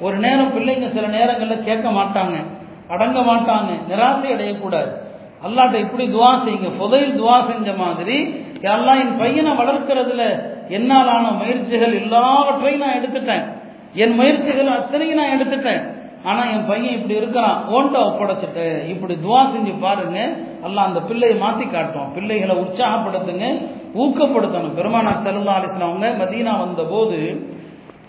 ஒரு 0.01 0.17
நேரம் 0.17 0.53
பிள்ளைங்க 0.55 0.87
சில 0.93 1.07
நேரங்களில் 1.07 1.67
கேட்க 1.69 1.89
மாட்டாங்க 1.91 2.37
அடங்க 2.89 3.21
மாட்டாங்க 3.21 3.71
நிராசை 3.91 4.29
அடையக்கூடாது. 4.35 4.91
அல்லாட்ட 5.47 5.77
இப்படி 5.85 6.05
துவா 6.15 6.31
செய்யுங்க. 6.45 6.71
புதையில் 6.79 7.19
துவா 7.21 7.37
செஞ்ச 7.51 7.73
மாதிரி 7.73 8.17
எல்லாம் 8.63 9.01
என் 9.03 9.19
பையனை 9.19 9.53
வளர்க்கறதுல 9.53 10.23
என்னாலான 10.69 11.25
முயற்சிகள் 11.41 11.95
எல்லாவற்றையும் 12.03 12.83
நான் 12.85 12.99
எடுத்துட்டேன். 12.99 13.45
என் 13.95 14.15
முயற்சிகள் 14.15 14.67
அத்தனையும் 14.67 15.17
நான் 15.17 15.41
எடுத்துட்டேன். 15.41 15.97
ஆனா 16.25 16.45
என் 16.45 16.67
பையன் 16.67 16.95
இப்படி 16.95 17.15
இருக்கிறான். 17.15 17.65
ஓன்ட்ட 17.69 17.97
ஒப்படைச்சிட்டு 17.97 18.89
இப்படி 18.89 19.15
துவா 19.15 19.41
செஞ்சு 19.49 19.81
பாருங்க. 19.81 20.37
அல்ல 20.63 20.81
அந்த 20.81 21.01
பிள்ளையை 21.01 21.41
மாத்தி 21.41 21.71
காட்டும் 21.71 22.13
பிள்ளைகளை 22.13 22.57
உற்சாகப்படுத்துங்க 22.57 23.69
ஊக்கப்படுத்தணும். 23.95 24.75
பெருமானார் 24.75 25.17
செல்லா 25.17 25.59
அலிஸ்லாமங்க 25.59 26.11
மதீனா 26.19 26.59
வந்த 26.59 26.83
போது 26.83 27.47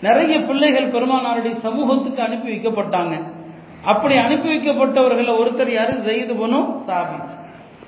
நிறைய 0.00 0.40
பிள்ளைகள் 0.40 0.90
பெருமானாருடைய 0.90 1.58
சமூகத்துக்கு 1.58 2.22
அனுப்பி 2.22 2.56
வைக்கப்பட்டாங்க. 2.56 3.22
அப்படி 3.84 4.16
அனுப்பி 4.16 4.48
வைக்கப்பட்டவர்கள் 4.48 5.38
ஒருத்தர் 5.38 5.72
யாரு? 5.72 5.92
ஜெயிது 5.92 6.34
பனு 6.42 6.66
சாபி 6.86 7.18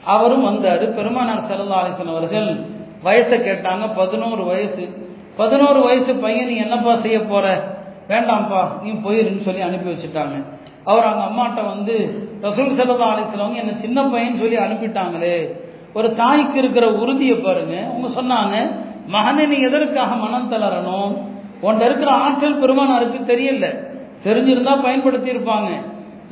அவரும் 0.05 0.47
வந்தாரு. 0.47 0.95
பெருமானார் 0.95 1.41
செல்லா 1.41 1.87
அலிஸ்லாம் 1.87 2.17
அவர்கள் 2.17 2.61
வயசை 3.05 3.39
கேட்டாங்க. 3.45 3.95
பதினோரு 3.97 4.45
வயசு. 4.45 5.11
பதினோரு 5.37 5.83
வயசு 5.83 6.15
பையன் 6.15 6.49
நீ 6.49 6.57
என்னப்பா 6.57 6.97
செய்ய 6.97 7.21
போற? 7.21 7.81
வேண்டாம்ப்பா 8.09 8.83
நீ 8.83 8.91
போயிருன்னு 8.91 9.43
சொல்லி 9.43 9.61
அனுப்பி 9.61 9.91
வச்சுட்டாங்க. 9.93 10.45
அவர் 10.85 11.05
அவங்க 11.05 11.25
அம்மாட்ட 11.31 11.67
வந்து 11.67 12.27
ரசூல் 12.43 12.79
செல்லதா 12.79 13.07
அலிஸ்லவங்க 13.15 13.55
என்ன 13.55 13.73
சின்ன 13.73 14.03
பையன் 14.03 14.39
சொல்லி 14.39 14.57
அனுப்பிட்டாங்களே. 14.57 15.53
ஒரு 15.95 16.15
தாய்க்கு 16.15 16.59
இருக்கிற 16.59 16.93
உறுதியை 16.93 17.37
பாருங்க. 17.37 17.87
அவங்க 17.87 18.09
சொன்னாங்க 18.21 18.71
மகனை 19.07 19.47
நீ 19.47 19.57
எதற்காக 19.57 20.15
மனம் 20.15 20.53
தளரணும்? 20.53 21.17
உன்ட 21.61 21.85
இருக்கிற 21.85 22.11
ஆற்றல் 22.13 22.61
பெருமானாருக்கு 22.61 23.21
தெரியல. 23.33 23.91
தெரிஞ்சிருந்தா 24.25 24.83
பயன்படுத்தி 24.83 25.31
இருப்பாங்க 25.31 25.69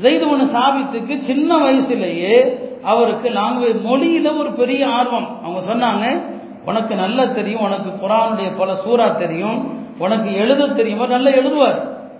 ஜெயிது 0.03 0.31
ஒன்று 0.31 0.45
சாபித்துக்கு 0.45 1.23
சின்ன 1.23 1.57
வயசுலேயே 1.57 2.59
அவருக்கு 2.83 3.29
லாங்குவேஜ் 3.31 3.81
மொழியில 3.87 4.39
ஒரு 4.39 4.53
பெரிய 4.53 4.89
ஆர்வம். 4.89 5.43
அவங்க 5.43 5.75
சொன்னாங்க 5.75 6.21
உனக்கு 6.67 6.95
நல்லா 6.95 7.25
தெரியும் 7.25 7.61
உனக்கு 7.61 7.91
குரானுடைய 7.91 8.59
பல 8.59 8.73
சூறா 8.73 9.19
தெரியும். 9.19 9.80
உனக்கு 10.01 10.35
எழுத 10.35 10.67
தெரியும்? 10.67 11.09
நல்லா 11.09 11.31
எழுதுவார். 11.31 11.79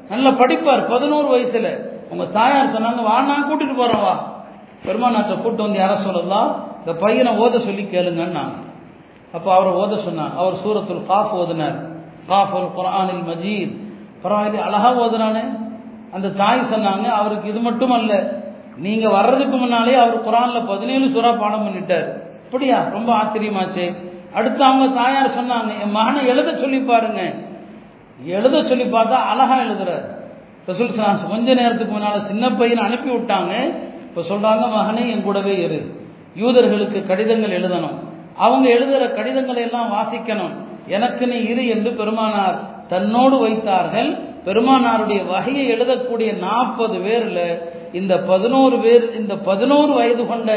நல்லா 0.09 0.31
படிப்பார். 0.31 0.91
பதினோரு 0.91 1.29
வயசுல. 1.29 1.69
உங்க 2.11 2.25
தாயார் 2.25 2.73
சொன்னாங்க 2.75 3.03
வா 3.03 3.21
நான் 3.21 3.45
கூட்டிட்டு 3.45 3.77
போறேன் 3.77 4.01
வா. 4.01 4.15
பெருமாநாட்டை 4.87 5.43
கூட்டு 5.43 5.63
வந்து 5.63 5.79
யார 5.79 6.03
சொல்லலாம் 6.03 6.65
இந்த 6.79 6.99
பையனை 7.01 7.33
ஓத 7.33 7.51
சொல்லி 7.51 7.83
கேளுங்கன்னாங்க. 7.83 8.57
அப்போ 9.33 9.55
அவரை 9.55 9.73
ஓத 9.73 10.05
சொன்னார் 10.05 10.37
அவர் 10.37 10.53
சூரத்துல் 10.53 11.07
காஃப் 11.07 11.37
ஓதினார். 11.37 11.79
காஃப் 12.27 12.55
அல் 12.55 12.71
குரானில் 12.77 13.27
மஜீத் 13.29 13.77
பரவாயில்ல 14.25 14.61
அழகா 14.61 14.91
ஓதுனானே. 14.93 15.45
அந்த 16.13 16.29
தாய் 16.29 16.61
சொன்னாங்க 16.61 17.05
அவருக்கு 17.11 17.49
இது 17.49 17.61
மட்டும் 17.61 17.91
அல்ல 17.91 18.33
நீங்க 18.77 19.09
வர்றதுக்கு 19.09 19.57
முன்னாலே 19.57 19.95
அவர் 19.95 20.25
குரான்ல 20.25 20.67
பதினேழு 20.67 21.07
சுறா 21.07 21.39
பாடம் 21.39 21.67
பண்ணிட்டார். 21.67 22.09
அப்படியா? 22.45 22.83
ரொம்ப 22.93 23.13
ஆச்சரியமாச்சு. 23.13 23.97
அடுத்து 24.35 24.65
அவங்க 24.65 24.87
தாயார் 24.95 25.31
சொன்னாங்க 25.31 25.81
என் 25.83 25.91
மகனை 25.91 26.27
எழுத 26.27 26.57
சொல்லி 26.57 26.79
பாருங்க. 26.79 27.35
எழுத 28.25 28.65
சொல்லி 28.65 28.85
பார்த்தா 28.85 29.19
அழகா 29.33 29.59
எழுதுறாரு. 29.61 30.19
ரசூல் 30.69 30.95
சலாம் 30.95 31.29
கொஞ்ச 31.29 31.55
நேரத்துக்கு 31.55 31.93
முன்னால் 31.93 32.21
சின்ன 32.21 32.51
பையனை 32.51 32.85
அனுப்பி 32.85 33.11
விட்டாங்க. 33.11 33.73
இப்போ 34.09 34.21
சொல்கிறாங்க 34.21 34.65
மகனே 34.77 35.11
என் 35.11 35.23
கூடவே 35.23 35.63
இரு. 35.63 35.95
யூதர்களுக்கு 36.37 37.07
கடிதங்கள் 37.07 37.63
எழுதணும். 37.63 37.97
அவங்க 38.37 38.69
எழுதுகிற 38.69 39.09
கடிதங்களை 39.09 39.63
எல்லாம் 39.63 39.93
வாசிக்கணும். 39.93 40.53
எனக்கு 40.87 41.27
நீ 41.27 41.37
இரு 41.37 41.67
என்று 41.67 41.91
பெருமானார் 41.93 42.59
தன்னோடு 42.89 43.39
வைத்தார்கள். 43.39 44.19
பெருமானாருடைய 44.47 45.27
வகையை 45.27 45.73
எழுதக்கூடிய 45.73 46.39
நாற்பது 46.39 46.99
பேரில் 46.99 47.63
இந்த 47.93 48.19
பதினோரு 48.19 48.79
பேர் 48.79 49.15
இந்த 49.15 49.37
பதினோரு 49.37 49.93
வயது 49.93 50.27
கொண்ட 50.27 50.51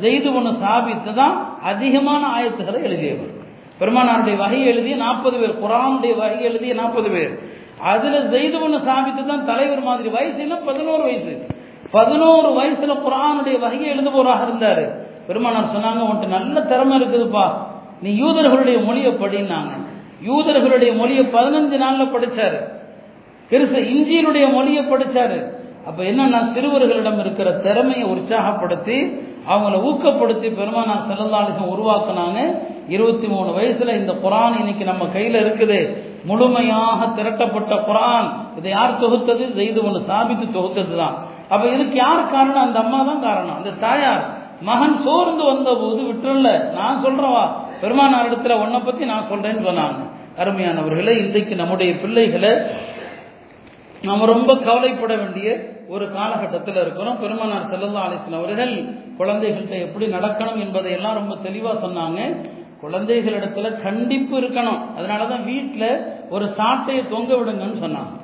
ஜெய்துவனு 0.00 0.58
சாபித்து 0.60 1.14
தான் 1.14 1.58
அதிகமான 1.62 2.26
ஆயத்துக்களை 2.36 2.82
எழுதியவர். 2.82 3.38
பெருமானாருடைய 3.80 4.36
வகை 4.36 4.64
எழுதிய 4.64 4.96
நாற்பது 4.96 5.36
பேர் 5.38 5.58
குரானுடைய 5.62 6.16
வகை 6.16 6.42
எழுதிய 6.42 6.74
நாற்பது 6.74 7.10
பேர். 7.10 7.38
அதுல 7.80 8.18
ஜெய்துவனு 8.18 8.84
சாபித்து 8.84 9.26
தான் 9.26 9.44
தலைவர் 9.44 9.82
மாதிரி 9.82 10.08
வயசு 10.08 10.38
இல்லை 10.38 10.56
பதினோரு 10.56 11.02
வயசு. 11.02 11.46
பதினோரு 11.90 12.48
வயசுல 12.48 12.98
குரானுடைய 12.98 13.58
வகையை 13.58 13.98
எழுதுபவராக 13.98 14.42
இருந்தாரு. 14.48 14.84
பெருமானார் 15.26 15.76
சொன்னாங்க 15.76 16.00
உன்ட்டு 16.00 16.26
நல்ல 16.26 16.60
திறமை 16.60 17.00
இருக்குதுப்பா. 17.00 17.50
நீ 18.02 18.22
யூதர்களுடைய 18.22 18.84
மொழியை 18.84 19.12
படினாங்க 19.12 19.72
யூதர்களுடைய 20.26 20.96
மொழியை 20.96 21.24
பதினஞ்சு 21.24 21.78
நாள்ல 21.82 22.06
படிச்சாரு. 22.06 22.58
பெருசு 23.50 23.78
இஞ்சியனுடைய 23.94 24.52
மொழியை 24.52 24.84
படிச்சாரு. 24.84 25.38
அப்ப 25.86 26.02
என்னன்னா 26.02 26.52
சிறுவர்களிடம் 26.52 27.18
இருக்கிற 27.18 27.52
திறமையை 27.52 28.08
உற்சாகப்படுத்தி 28.08 29.20
அவங்கள 29.48 29.76
ஊக்கப்படுத்தி 29.88 30.54
பெருமானார் 30.54 31.06
செல்லல்லாலிசம் 31.08 31.70
உருவாக்குனாங்க. 31.74 32.68
இருபத்தி 32.94 33.26
மூணு 33.32 33.50
வயசுல 33.58 33.94
இந்த 34.00 34.12
குரான் 34.24 34.58
இன்னைக்கு 34.58 34.84
நம்ம 34.90 35.04
கையில 35.14 35.36
இருக்குது. 35.44 35.78
முழுமையாக 36.30 37.06
திரட்டப்பட்ட 37.16 37.74
குரான். 37.88 38.28
இதை 38.58 38.70
யார் 38.70 39.00
தொகுத்தது? 39.02 39.44
செய்து 39.58 39.84
ஒன்று 39.84 40.00
சாபித்து 40.10 40.46
தொகுத்தது 40.58 40.94
தான் 41.02 41.16
அப்ப 41.52 41.62
இதுக்கு 41.74 41.96
யார் 41.96 42.30
காரணம்? 42.30 42.64
அந்த 42.66 42.78
அம்மா 42.78 42.98
தான் 43.02 43.24
காரணம். 43.28 43.56
அந்த 43.56 43.70
தாயார். 43.86 44.24
மகன் 44.68 44.96
சோர்ந்து 45.04 45.42
வந்த 45.44 45.70
போது 45.82 46.00
விட்டுல 46.08 46.48
நான் 46.78 47.02
சொல்றவா? 47.04 47.44
பெருமானார் 47.80 48.28
இடத்துல 48.28 48.56
உன்னை 48.62 48.80
பத்தி 48.80 49.04
நான் 49.12 49.28
சொல்றேன்னு 49.30 49.66
சொன்னாங்க. 49.68 50.00
அருமையானவர்களே 50.40 51.14
இன்றைக்கு 51.24 51.54
நம்முடைய 51.56 51.90
பிள்ளைகளை 52.02 52.52
நம்ம 54.02 54.26
ரொம்ப 54.26 54.50
கவலைப்பட 54.66 55.14
வேண்டிய 55.22 55.48
ஒரு 55.94 56.04
காலகட்டத்தில் 56.12 56.80
இருக்கிறோம். 56.82 57.18
பெருமானார் 57.20 57.70
செல்லல்லா 57.72 58.02
அலிஸ்லாம் 58.06 58.40
அவர்கள் 58.42 58.74
குழந்தைகள்கிட்ட 59.18 59.76
எப்படி 59.86 60.06
நடக்கணும் 60.16 60.60
என்பதை 60.64 60.90
எல்லாம் 60.98 61.18
ரொம்ப 61.20 61.34
தெளிவாக 61.46 61.76
சொன்னாங்க. 61.86 62.20
குழந்தைகளிடத்துல 62.82 63.82
கண்டிப்பு 63.82 64.40
இருக்கணும். 64.40 64.80
அதனாலதான் 64.98 65.44
வீட்டில் 65.44 66.00
ஒரு 66.30 66.44
சாட்டையை 66.44 67.08
தொங்க 67.08 67.34
விடுங்கன்னு 67.34 67.80
சொன்னாங்க. 67.80 68.18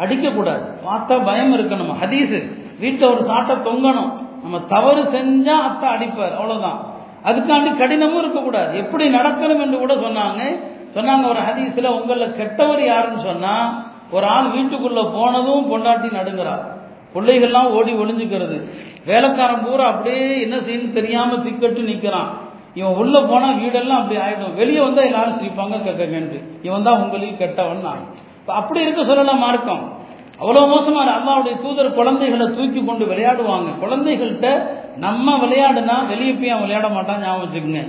அடிக்கக்கூடாது 0.00 0.62
பார்த்தா 0.86 1.24
பயம் 1.24 1.54
இருக்கணும்? 1.54 1.94
ஹதீஸு. 2.02 2.60
வீட்டில் 2.80 3.10
ஒரு 3.10 3.24
சாட்டை 3.24 3.56
தொங்கணும். 3.56 4.12
நம்ம 4.42 4.60
தவறு 4.68 5.02
செஞ்சா 5.02 5.46
அத்தை 5.46 5.88
அடிப்பார். 5.88 6.36
அவ்வளவுதான். 6.36 6.84
அதுக்காண்டி 7.24 7.76
கடினமும் 7.76 8.18
இருக்கக்கூடாது. 8.18 8.76
எப்படி 8.76 9.14
நடக்கணும் 9.14 9.62
என்று 9.62 9.78
கூட 9.78 9.94
சொன்னாங்க. 9.94 10.68
சொன்னாங்க 10.94 11.28
ஒரு 11.28 11.40
ஹதீஸ்ல 11.40 11.88
உங்கள 11.94 12.32
கெட்டவர் 12.32 12.84
யாருன்னு 12.84 13.20
சொன்னா 13.20 13.84
ஒரு 14.10 14.26
ஆள் 14.26 14.46
வீட்டுக்குள்ள 14.46 15.12
போனதும் 15.12 15.70
பொண்டாட்டி 15.70 16.08
நடுங்கிறார் 16.08 16.78
பிள்ளைகள்லாம் 17.14 17.66
ஓடி 17.66 17.92
ஒளிஞ்சுக்கிறது. 17.92 18.68
வேலைக்காரன் 19.06 19.64
பூரா 19.64 19.86
அப்படியே 19.86 20.40
என்ன 20.40 20.56
செய்யணும் 20.56 20.92
தெரியாம 20.92 21.36
திக்கட்டு 21.36 21.82
நிக்கிறான். 21.82 22.28
இவன் 22.74 22.94
உள்ள 22.94 23.20
போனா 23.20 23.48
வீடெல்லாம் 23.52 24.00
அப்படி 24.00 24.20
ஆயிடும். 24.20 24.54
வெளியே 24.54 24.80
வந்தா 24.80 25.02
எல்லாரும் 25.02 25.38
சிரிப்பாங்க 25.40 25.76
கக்கங்கன்ட்டு 25.86 26.38
இவன் 26.62 26.82
தான் 26.82 27.00
உங்களுக்கு 27.02 27.36
கெட்டவன் 27.36 27.80
நான். 27.80 28.02
அப்படி 28.46 28.80
இருக்க 28.80 29.04
சொல்லலாம் 29.04 29.38
மார்க்கம். 29.38 29.98
அவ்வளவு 30.38 30.68
மோசமா 30.74 31.00
அல்லாவுடைய 31.16 31.60
தூதர் 31.62 31.94
குழந்தைகளை 31.94 32.46
தூக்கி 32.46 32.84
கொண்டு 32.84 33.04
விளையாடுவாங்க. 33.04 33.68
குழந்தைகள்கிட்ட 33.82 34.50
நம்ம 34.96 35.36
விளையாடுனா 35.36 36.06
வெளியே 36.08 36.32
போய் 36.32 36.48
அவன் 36.48 36.62
விளையாட 36.62 36.88
மாட்டான் 36.88 37.20
ஞாபகம் 37.20 37.44
வச்சுக்கோங்க. 37.44 37.82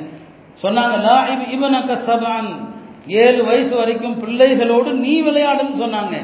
சொன்னாங்க 0.64 1.50
இவனக்க 1.52 1.94
சபான். 2.08 2.50
ஏழு 3.08 3.46
வயசு 3.46 3.76
வரைக்கும் 3.76 4.20
பிள்ளைகளோடு 4.20 4.94
நீ 4.94 5.22
விளையாடுன்னு 5.22 5.82
சொன்னாங்க. 5.84 6.16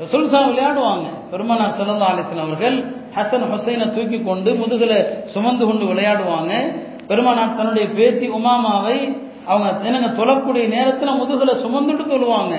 ரசூல்சா 0.00 0.40
விளையாடுவாங்க. 0.50 1.06
பெருமனா 1.32 1.66
சல்லா 1.78 2.08
அலிஸ்லாம் 2.12 2.46
அவர்கள் 2.48 2.76
ஹசன் 3.16 3.46
ஹுசைனை 3.52 3.86
தூக்கி 3.94 4.22
கொண்டு 4.22 4.50
முதுகுல 4.52 4.94
சுமந்து 5.26 5.66
கொண்டு 5.66 5.84
விளையாடுவாங்க. 5.94 6.52
பெருமானார் 7.08 7.56
தன்னுடைய 7.56 7.88
பேத்தி 7.88 8.26
உமாமாவை 8.28 8.98
அவங்க 9.46 9.68
என்னங்க 9.84 10.10
தொழக்கூடிய 10.22 10.68
நேரத்தில் 10.68 11.18
முதுகில் 11.20 11.60
சுமந்துட்டு 11.64 12.04
தொழுவாங்க. 12.10 12.54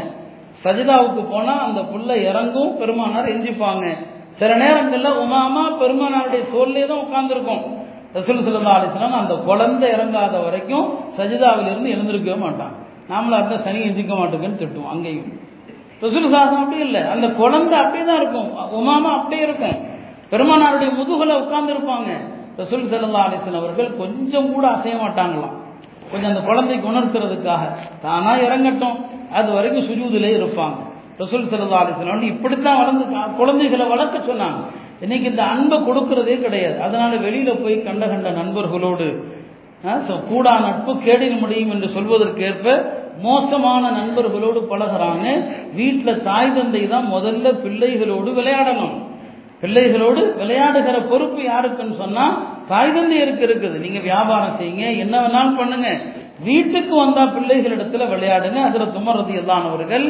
சஜிதாவுக்கு 0.64 1.22
போனால் 1.32 1.64
அந்த 1.66 1.82
புள்ள 1.82 2.10
இறங்கும் 2.30 2.78
பெருமானார் 2.78 3.26
எஞ்சிப்பாங்க. 3.26 3.86
சில 4.40 4.56
நேரங்களில் 4.56 5.20
உமாமா 5.24 5.64
பெருமானாருடைய 5.82 6.42
தோல்லே 6.54 6.84
தான் 6.88 7.04
உட்கார்ந்துருக்கும். 7.06 7.64
ரசூல் 8.14 8.40
சல்லா 8.46 8.76
அலிஸ்லாம் 8.78 9.20
அந்த 9.22 9.36
குழந்தை 9.36 9.90
இறங்காத 9.92 10.44
வரைக்கும் 10.44 10.88
சஜிதாவிலிருந்து 11.18 11.94
எழுந்திருக்கவே 11.96 12.38
மாட்டான் 12.38 12.74
நாமளும் 13.10 13.42
அந்த 13.44 13.58
சனி 13.58 13.80
எஞ்சிக்க 13.80 14.14
மாட்டேங்குன்னு 14.16 14.62
திட்டுவோம் 14.62 14.92
அங்கேயும். 14.94 15.30
ரசூல் 16.02 16.32
சாசம் 16.32 16.62
அப்படி 16.64 16.82
இல்லை. 16.82 17.02
அந்த 17.02 17.28
குழந்தை 17.30 17.80
அப்படியே 17.80 18.06
தான் 18.06 18.20
இருக்கும். 18.22 18.50
உமாமா 18.80 19.10
அப்படியே 19.18 19.42
இருக்கும். 19.42 19.78
பெருமானாருடைய 20.32 20.90
முதுகில் 20.96 21.40
உட்கார்ந்துருப்பாங்க. 21.44 22.10
ரசூல் 22.60 22.88
சல்லா 22.92 23.20
அலிஸ்லாம் 23.26 23.62
அவர்கள் 23.62 23.98
கொஞ்சம் 23.98 24.54
கூட 24.54 24.68
அசைய 24.68 24.96
மாட்டாங்களாம். 24.96 25.56
கொஞ்சம் 26.12 26.32
அந்த 26.32 26.42
குழந்தைக்கு 26.42 26.92
உணர்த்துறதுக்காக. 26.92 27.60
தானா 28.02 28.36
இறங்கட்டும். 28.36 28.98
அது 29.32 29.52
வரைக்கும் 29.52 29.84
சுஜூதிலே 29.84 30.32
இருப்பாங்க. 30.42 30.78
ரசூல் 31.20 31.50
சல்லா 31.52 31.80
அலிஸ்லாம் 31.82 32.22
இப்படித்தான் 32.22 32.78
வளர்ந்து 32.78 33.06
குழந்தைகளை 33.38 33.86
வளர்க்க 33.86 34.34
சொன்னாங்க. 34.34 34.60
இன்னைக்கு 35.02 35.30
இந்த 35.30 35.44
அன்பை 35.44 35.80
கொடுக்கறதே 35.80 36.42
கிடையாது. 36.42 36.82
அதனால 36.82 37.16
வெளியில 37.16 37.64
போய் 37.64 37.84
கண்ட 37.84 38.08
கண்ட 38.08 38.32
நண்பர்களோடு 38.32 39.24
கூடா 40.30 40.60
நட்பு 40.60 40.94
கேடில் 40.94 41.40
முடியும் 41.40 41.72
என்று 41.72 41.88
சொல்வதற்கேற்ப 41.88 42.86
மோசமான 43.22 43.92
நண்பர்களோடு 43.92 44.62
பழகிறாங்க. 44.70 45.26
வீட்டில் 45.74 46.24
தாய் 46.24 46.54
தந்தை 46.54 46.88
தான் 46.88 47.08
முதல்ல 47.14 47.62
பிள்ளைகளோடு 47.62 48.32
விளையாடணும். 48.32 49.09
பிள்ளைகளோடு 49.62 50.22
விளையாடுகிற 50.42 50.98
பொறுப்பு 51.10 51.42
யாருக்குன்னு 51.42 51.96
சொன்னா 51.98 52.26
தாய் 52.68 52.92
தந்தையருக்கு 52.92 53.44
இருக்குது. 53.48 53.78
நீங்க 53.80 54.00
வியாபாரம் 54.00 54.58
செய்யுங்க 54.60 54.98
என்ன 54.98 55.16
வேணாலும் 55.22 55.58
பண்ணுங்க. 55.58 55.90
வீட்டுக்கு 56.44 56.96
வந்தா 56.96 57.24
பிள்ளைகளிடத்துல 57.24 58.08
விளையாடுங்க. 58.14 58.60
அதுல 58.68 58.88
துமரதி 58.98 59.34
எல்லானவர்கள் 59.42 60.06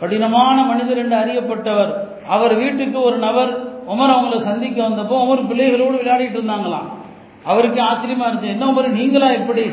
கடினமான 0.00 0.62
மனிதர் 0.62 0.98
என்று 0.98 1.16
அறியப்பட்டவர். 1.16 1.92
அவர் 2.28 2.54
வீட்டுக்கு 2.54 2.98
ஒரு 3.02 3.16
நபர் 3.16 3.52
உமர் 3.92 4.14
அவங்களை 4.16 4.38
சந்திக்க 4.40 4.78
வந்தப்போ 4.88 5.16
உமர் 5.24 5.46
பிள்ளைகளோடு 5.46 5.96
விளையாடிட்டு 6.02 6.38
இருந்தாங்களாம். 6.38 6.88
அவருக்கு 7.44 7.80
ஆச்சரியமா 7.82 8.26
இருந்துச்சு 8.28 8.54
என்ன 8.54 8.66
உமர் 8.66 8.88
நீங்களா 8.88 9.30
எப்படி? 9.30 9.64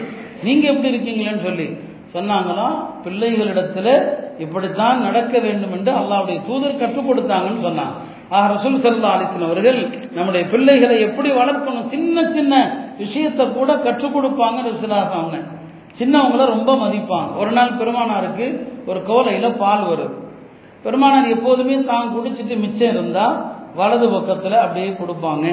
நீங்க 0.44 0.68
எப்படி 0.68 0.90
இருக்கீங்களேன்னு 0.94 1.44
சொல்லி. 1.44 1.68
சொன்னாங்களாம் 2.14 2.76
பிள்ளைகளிடத்துல 3.06 3.88
இப்படித்தான் 4.38 5.02
நடக்க 5.02 5.40
வேண்டும் 5.40 5.72
என்று 5.72 5.92
அல்லாவுடைய 5.92 6.38
தூதர் 6.48 6.78
கற்றுக் 6.78 7.10
கொடுத்தாங்கன்னு 7.10 7.66
சொன்னாங்க. 7.68 7.96
ஆக 8.34 8.44
ரசூல் 8.54 8.78
சல்லா 8.84 9.12
அலிஸ்லாம் 9.16 9.50
அவர்கள் 9.50 9.80
நம்முடைய 10.16 10.44
பிள்ளைகளை 10.54 10.96
எப்படி 11.08 11.30
வளர்க்கணும் 11.40 11.90
சின்ன 11.94 12.24
சின்ன 12.36 12.54
விஷயத்தை 13.02 13.46
கூட 13.58 13.72
கற்றுக் 13.86 14.16
கொடுப்பாங்க 14.16 14.64
ரசூலாசம் 14.70 15.20
அவங்க 15.22 15.40
சின்னவங்கள 16.00 16.46
ரொம்ப 16.54 16.72
மதிப்பாங்க. 16.84 17.30
ஒரு 17.42 17.52
நாள் 17.58 17.78
பெருமானாருக்கு 17.82 18.48
ஒரு 18.90 19.00
கோலையில 19.10 19.50
பால் 19.62 19.84
வருது 19.90 20.16
பெருமானார் 20.86 21.34
எப்போதுமே 21.36 21.76
தான் 21.92 22.12
குடிச்சிட்டு 22.16 22.56
மிச்சம் 22.64 22.92
இருந்தா 22.96 23.28
வலது 23.80 24.08
பக்கத்துல 24.16 24.60
அப்படியே 24.64 24.90
கொடுப்பாங்க. 25.02 25.46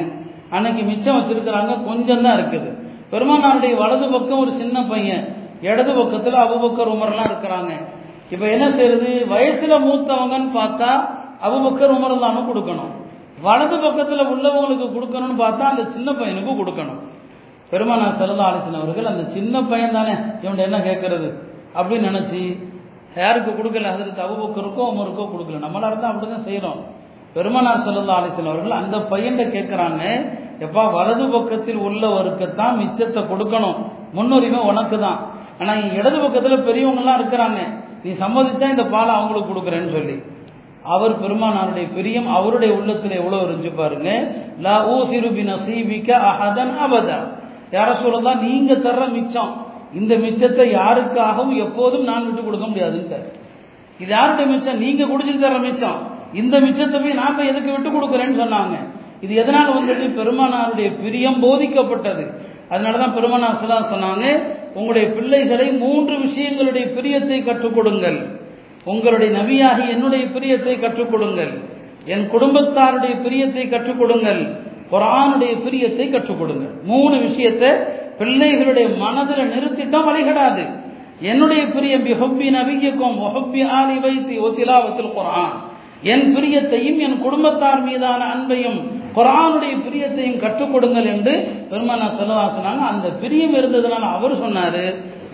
அன்னைக்கு 0.55 0.83
மிச்சம் 0.89 1.17
வச்சிருக்கிறாங்க 1.19 1.73
கொஞ்சம் 1.89 2.25
தான் 2.25 2.37
இருக்குது. 2.39 2.71
பெருமானாருடைய 3.13 3.75
வலது 3.83 4.07
பக்கம் 4.15 4.43
ஒரு 4.45 4.53
சின்ன 4.61 4.77
பையன் 4.91 5.25
இடது 5.69 5.93
பக்கத்துல 6.01 6.39
அபுபக்கர் 6.47 6.93
உமர்லாம் 6.95 7.31
இருக்கிறாங்க. 7.31 7.73
இப்ப 8.35 8.45
என்ன 8.55 8.67
செய்யறது 8.77 9.11
வயசுல 9.33 9.75
மூத்தவங்கன்னு 9.87 10.51
பார்த்தா 10.61 10.91
அபுபக்கர் 11.47 11.95
உமர் 11.97 12.15
இல்லாமல் 12.17 12.49
கொடுக்கணும். 12.51 12.93
வலது 13.47 13.77
பக்கத்தில் 13.85 14.31
உள்ளவங்களுக்கு 14.33 14.87
கொடுக்கணும்னு 14.97 15.37
பார்த்தா 15.43 15.71
அந்த 15.73 15.85
சின்ன 15.95 16.09
பையனுக்கு 16.19 16.53
கொடுக்கணும். 16.61 17.01
பெருமானா 17.73 18.07
சரதா 18.21 18.45
ஆலோசனை 18.49 18.79
அவர்கள் 18.81 19.11
அந்த 19.13 19.23
சின்ன 19.37 19.63
பையன் 19.71 19.97
தானே 19.99 20.15
இவன் 20.43 20.65
என்ன 20.67 20.79
கேட்கறது? 20.89 21.29
அப்படின்னு 21.79 22.09
நினச்சி 22.11 22.41
யாருக்கு 23.23 23.51
கொடுக்கல? 23.59 23.93
அதற்கு 23.95 24.21
அபுபக்கருக்கோ 24.27 24.83
உமருக்கோ 24.93 25.25
கொடுக்கல. 25.33 25.61
நம்மளா 25.65 25.89
இருந்தா 25.91 26.11
அப்படிதான் 26.11 26.47
செய்கிறோம் 26.49 26.81
பெருமானார் 27.37 27.85
சல்லா 27.85 28.17
அலிசன் 28.21 28.51
அவர்கள் 28.53 28.81
அந்த 28.81 28.97
பையன் 29.13 29.39
கேட்கிறாங்க 29.55 30.03
எப்பா 30.65 30.83
வலது 30.97 31.25
பக்கத்தில் 31.35 31.81
உள்ளவருக்குத்தான் 31.87 32.79
மிச்சத்தை 32.81 33.23
கொடுக்கணும். 33.31 33.79
முன்னுரிமை 34.17 34.61
உனக்கு 34.71 34.97
தான் 35.07 35.21
ஆனால் 35.61 35.83
இடது 35.99 36.19
பக்கத்தில் 36.25 36.67
பெரியவங்கலாம் 36.69 37.19
இருக்கிறானே 37.21 37.65
இருக்கிறாங்க. 37.65 37.81
நீ 38.05 38.11
சம்மதிச்சா 38.23 38.69
இந்த 38.75 38.85
பாலை 38.95 39.13
அவங்களுக்கு 39.19 39.51
கொடுக்குறேன்னு 39.51 39.95
சொல்லி. 39.97 40.17
அவர் 40.85 41.21
பெருமானாருடைய 41.21 41.95
பிரியம் 41.95 42.29
அவருடைய 42.37 42.75
உள்ளத்தில் 42.75 43.11
எவ்வளவு 43.11 43.47
இருந்துச்சு 43.47 43.75
பாருங்க. 43.77 44.35
லா 44.61 44.89
ஊசிரு 44.89 45.33
பி 45.33 45.43
நசீபிக்க 45.43 46.09
அஹதன் 46.31 46.75
அபதா. 46.85 47.19
யார 47.71 48.03
சொல்லலாம் 48.03 48.43
நீங்க 48.49 48.75
தர்ற 48.75 49.13
மிச்சம். 49.13 49.53
இந்த 49.95 50.15
மிச்சத்தை 50.15 50.65
யாருக்காகவும் 50.79 51.57
எப்போதும் 51.57 52.05
நான் 52.05 52.25
விட்டு 52.27 52.45
கொடுக்க 52.45 52.67
முடியாதுன்னு 52.67 53.21
இது 53.99 54.11
யாருடைய 54.11 54.51
மிச்சம்? 54.51 54.79
நீங்க 54.79 55.05
குடிச்சு 55.05 55.33
தர்ற 55.45 55.61
மிச்சம். 55.61 55.99
இந்த 56.33 56.61
மிச்சத்தை 56.61 57.03
போய் 57.03 57.13
நான் 57.13 57.39
எதுக்கு 57.39 57.71
விட்டு 57.73 57.91
கொடுக்குறேன்னு 57.91 58.41
சொன்னாங்க. 58.43 58.77
இது 59.21 59.45
எதனால 59.45 59.67
வந்துட்டு 59.79 60.07
பெருமானாருடைய 60.19 61.03
பிரியம் 61.03 61.43
போதிக்கப்பட்டது. 61.43 62.25
அதனாலதான் 62.71 63.15
பெருமானார் 63.15 63.61
சொல்லா 63.63 63.79
சொன்னாங்க 63.95 64.43
உங்களுடைய 64.75 65.13
பிள்ளைகளை 65.13 65.73
மூன்று 65.73 66.15
விஷயங்களுடைய 66.17 66.85
பிரியத்தை 66.97 67.45
கற்றுக் 67.45 67.75
கொடுங்கள். 67.75 68.42
உங்களுடைய 68.87 69.31
நபியாகி 69.41 69.85
என்னுடைய 69.89 70.25
பிரியத்தை 70.35 70.81
கற்றுக் 70.81 71.11
கொடுங்கள் 71.11 71.53
என் 72.07 72.27
குடும்பத்தாருடைய 72.31 73.15
பிரியத்தை 73.25 73.71
கற்றுக் 73.71 73.99
கொடுங்கள் 73.99 74.41
குரானுடைய 74.91 75.53
பிரியத்தை 75.67 76.11
கற்றுக் 76.11 76.39
கொடுங்கள் 76.39 76.73
மூணு 76.85 77.19
விஷயத்தை 77.19 77.71
பிள்ளைகளுடைய 78.19 78.89
மனதில் 78.99 79.53
நிறுத்திட்டோம் 79.53 80.09
வழிகடாது. 80.09 80.65
என்னுடைய 81.21 81.63
பிரியம் 81.67 82.07
ஹொப்பி 82.21 82.49
நபிக்கும் 82.51 83.19
ஹொப்பி 83.37 83.63
ஆலி 83.79 83.97
வைத்தி 83.99 84.37
ஒத்திலாவத்தில் 84.39 85.15
குரான் 85.17 85.55
என் 86.03 86.27
பிரியத்தையும் 86.37 86.99
என் 86.99 87.19
குடும்பத்தார் 87.19 87.83
மீதான 87.83 88.21
அன்பையும் 88.35 88.79
குரானுடைய 89.15 89.75
பிரியத்தையும் 89.87 90.41
கற்றுக் 90.41 90.73
கொடுங்கள் 90.73 91.05
என்று 91.05 91.35
பெருமானா 91.71 92.07
செல்லவா 92.19 92.45
சொன்னாங்க 92.57 92.85
அந்த 92.87 93.09
பிரியம் 93.23 93.55
இருந்ததுனால 93.55 94.11
அவர் 94.11 94.35
சொன்னாரு 94.35 94.85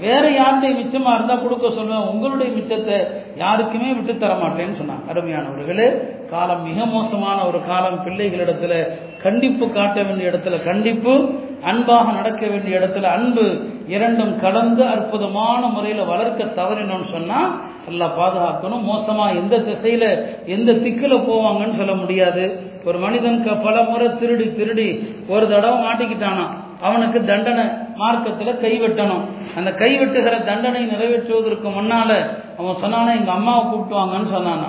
வேற 0.00 0.24
யாருடைய 0.30 0.72
மிச்சமா 0.76 1.12
இருந்தா 1.14 1.34
கொடுக்க 1.34 1.66
சொல்லுவேன். 1.68 2.08
உங்களுடைய 2.12 2.48
மிச்சத்தை 2.56 2.96
யாருக்குமே 3.37 3.92
விட்டு 3.92 4.14
தர 4.16 4.34
மாட்டேன்னு 4.34 4.78
சொன்னாங்க. 4.80 5.06
அருமையானவர்களே 5.12 5.88
காலம் 6.30 6.62
மிக 6.62 6.87
மோசமான 6.87 7.38
ஒரு 7.46 7.61
காலம். 7.66 8.00
பிள்ளைகளிடத்துல 8.04 8.74
கண்டிப்பு 9.22 9.66
காட்ட 9.72 10.02
வேண்டிய 10.02 10.30
இடத்துல 10.30 10.64
கண்டிப்பு 10.64 11.14
அன்பாக 11.62 12.12
நடக்க 12.12 12.46
வேண்டிய 12.46 12.78
இடத்துல 12.78 13.02
அன்பு 13.02 13.46
இரண்டும் 13.88 14.34
கலந்து 14.40 14.82
அற்புதமான 14.84 15.66
முறையில 15.66 16.04
வளர்க்க 16.04 16.62
தவறினோம்னு 16.62 17.08
சொன்னா 17.12 17.40
நல்லா 17.87 18.08
பாதுகாக்கணும். 18.18 18.87
மோசமா 18.90 19.26
எந்த 19.34 19.56
திசையில 19.58 20.04
எந்த 20.46 20.72
திக்குல 20.72 21.14
போவாங்கன்னு 21.28 21.76
சொல்ல 21.76 21.94
முடியாது. 21.94 22.44
ஒரு 22.84 22.98
மனிதன் 22.98 23.38
பல 23.62 23.82
முறை 23.82 24.08
திருடி 24.20 24.46
திருடி 24.54 24.88
ஒரு 25.28 25.48
தடவை 25.48 25.78
மாட்டிக்கிட்டானா? 25.87 26.46
அவனுக்கு 26.87 27.19
தண்டனை 27.25 27.64
மார்க்கத்தில் 28.01 28.61
கைவெட்டணும். 28.64 29.25
அந்த 29.59 29.71
கைவெட்டுகிற 29.81 30.35
தண்டனை 30.45 30.83
நிறைவேற்றுவதற்கு 30.93 31.69
முன்னால 31.79 32.11
அவன் 32.59 32.83
சொன்னானா 32.83 33.12
எங்க 33.21 33.33
அம்மாவை 33.33 33.62
கூப்பிட்டு 33.71 33.99
வாங்கன்னு 34.01 34.31
சொன்னானா. 34.37 34.69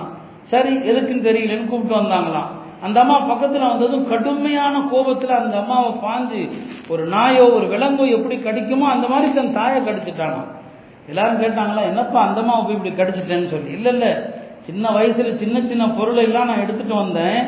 சரி 0.52 0.74
எதுக்குன்னு 0.90 1.28
தெரியலன்னு 1.30 1.70
கூப்பிட்டு 1.70 2.00
வந்தாங்களாம். 2.02 2.50
அந்த 2.86 2.98
அம்மா 3.00 3.16
பக்கத்தில் 3.20 3.70
வந்ததும் 3.72 4.08
கடுமையான 4.12 4.76
கோபத்தில் 4.92 5.40
அந்த 5.40 5.56
அம்மாவை 5.58 5.92
பாஞ்சு 6.04 6.42
ஒரு 6.88 7.04
நாயோ 7.06 7.46
ஒரு 7.58 7.66
விலங்கோ 7.74 8.06
எப்படி 8.18 8.36
கடிக்குமோ 8.36 8.86
அந்த 8.96 9.08
மாதிரி 9.08 9.34
தன் 9.34 9.54
தாயை 9.54 9.80
கடிச்சிட்டானா 9.82 10.42
எல்லாரும் 11.08 11.42
கேட்டாங்களா 11.42 11.82
என்னப்பா 11.92 12.20
அந்த 12.28 12.40
அம்மாவை 12.42 12.62
போய் 12.66 12.78
இப்படி 12.78 12.94
கடிச்சிட்டேன்னு 13.00 13.50
சொல்லி? 13.54 13.72
இல்லை 13.72 13.92
இல்லை 13.94 14.12
சின்ன 14.68 14.90
வயசுல 14.90 15.30
சின்ன 15.38 15.62
சின்ன 15.62 15.84
பொருளை 15.88 16.24
எல்லாம் 16.24 16.46
நான் 16.46 16.64
எடுத்துட்டு 16.64 16.96
வந்தேன். 16.96 17.40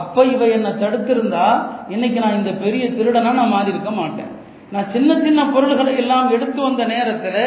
அப்ப 0.00 0.24
இவ 0.34 0.46
என்னை 0.56 0.70
தடுத்திருந்தா 0.82 1.46
இன்னைக்கு 1.94 2.18
நான் 2.24 2.38
இந்த 2.40 2.52
பெரிய 2.64 2.84
திருடனா 2.96 3.32
நான் 3.40 3.54
மாறி 3.54 3.72
இருக்க 3.74 3.90
மாட்டேன். 4.00 4.32
நான் 4.74 4.90
சின்ன 4.94 5.10
சின்ன 5.26 5.40
பொருள்களை 5.54 5.92
எல்லாம் 6.02 6.28
எடுத்து 6.36 6.60
வந்த 6.68 6.84
நேரத்தில் 6.94 7.42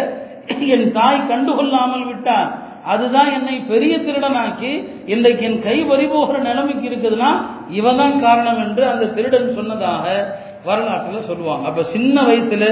என் 0.76 0.88
தாய் 0.98 1.28
கண்டுகொள்ளாமல் 1.32 2.06
விட்டார். 2.10 2.50
அதுதான் 2.92 3.30
என்னை 3.38 3.56
பெரிய 3.72 3.94
திருடனாக்கி 4.04 4.70
இன்றைக்கு 5.14 5.44
என் 5.48 5.64
கை 5.66 5.78
வரிபோகிற 5.90 6.38
நிலைமைக்கு 6.50 6.86
இருக்குதுன்னா 6.90 7.32
இவதான் 7.80 8.16
காரணம் 8.26 8.60
என்று 8.66 8.84
அந்த 8.92 9.08
திருடன் 9.18 9.50
சொன்னதாக 9.58 10.06
வரலாற்றில் 10.68 11.28
சொல்லுவாங்க. 11.32 11.66
அப்ப 11.70 11.84
சின்ன 11.96 12.16
வயசுல 12.30 12.66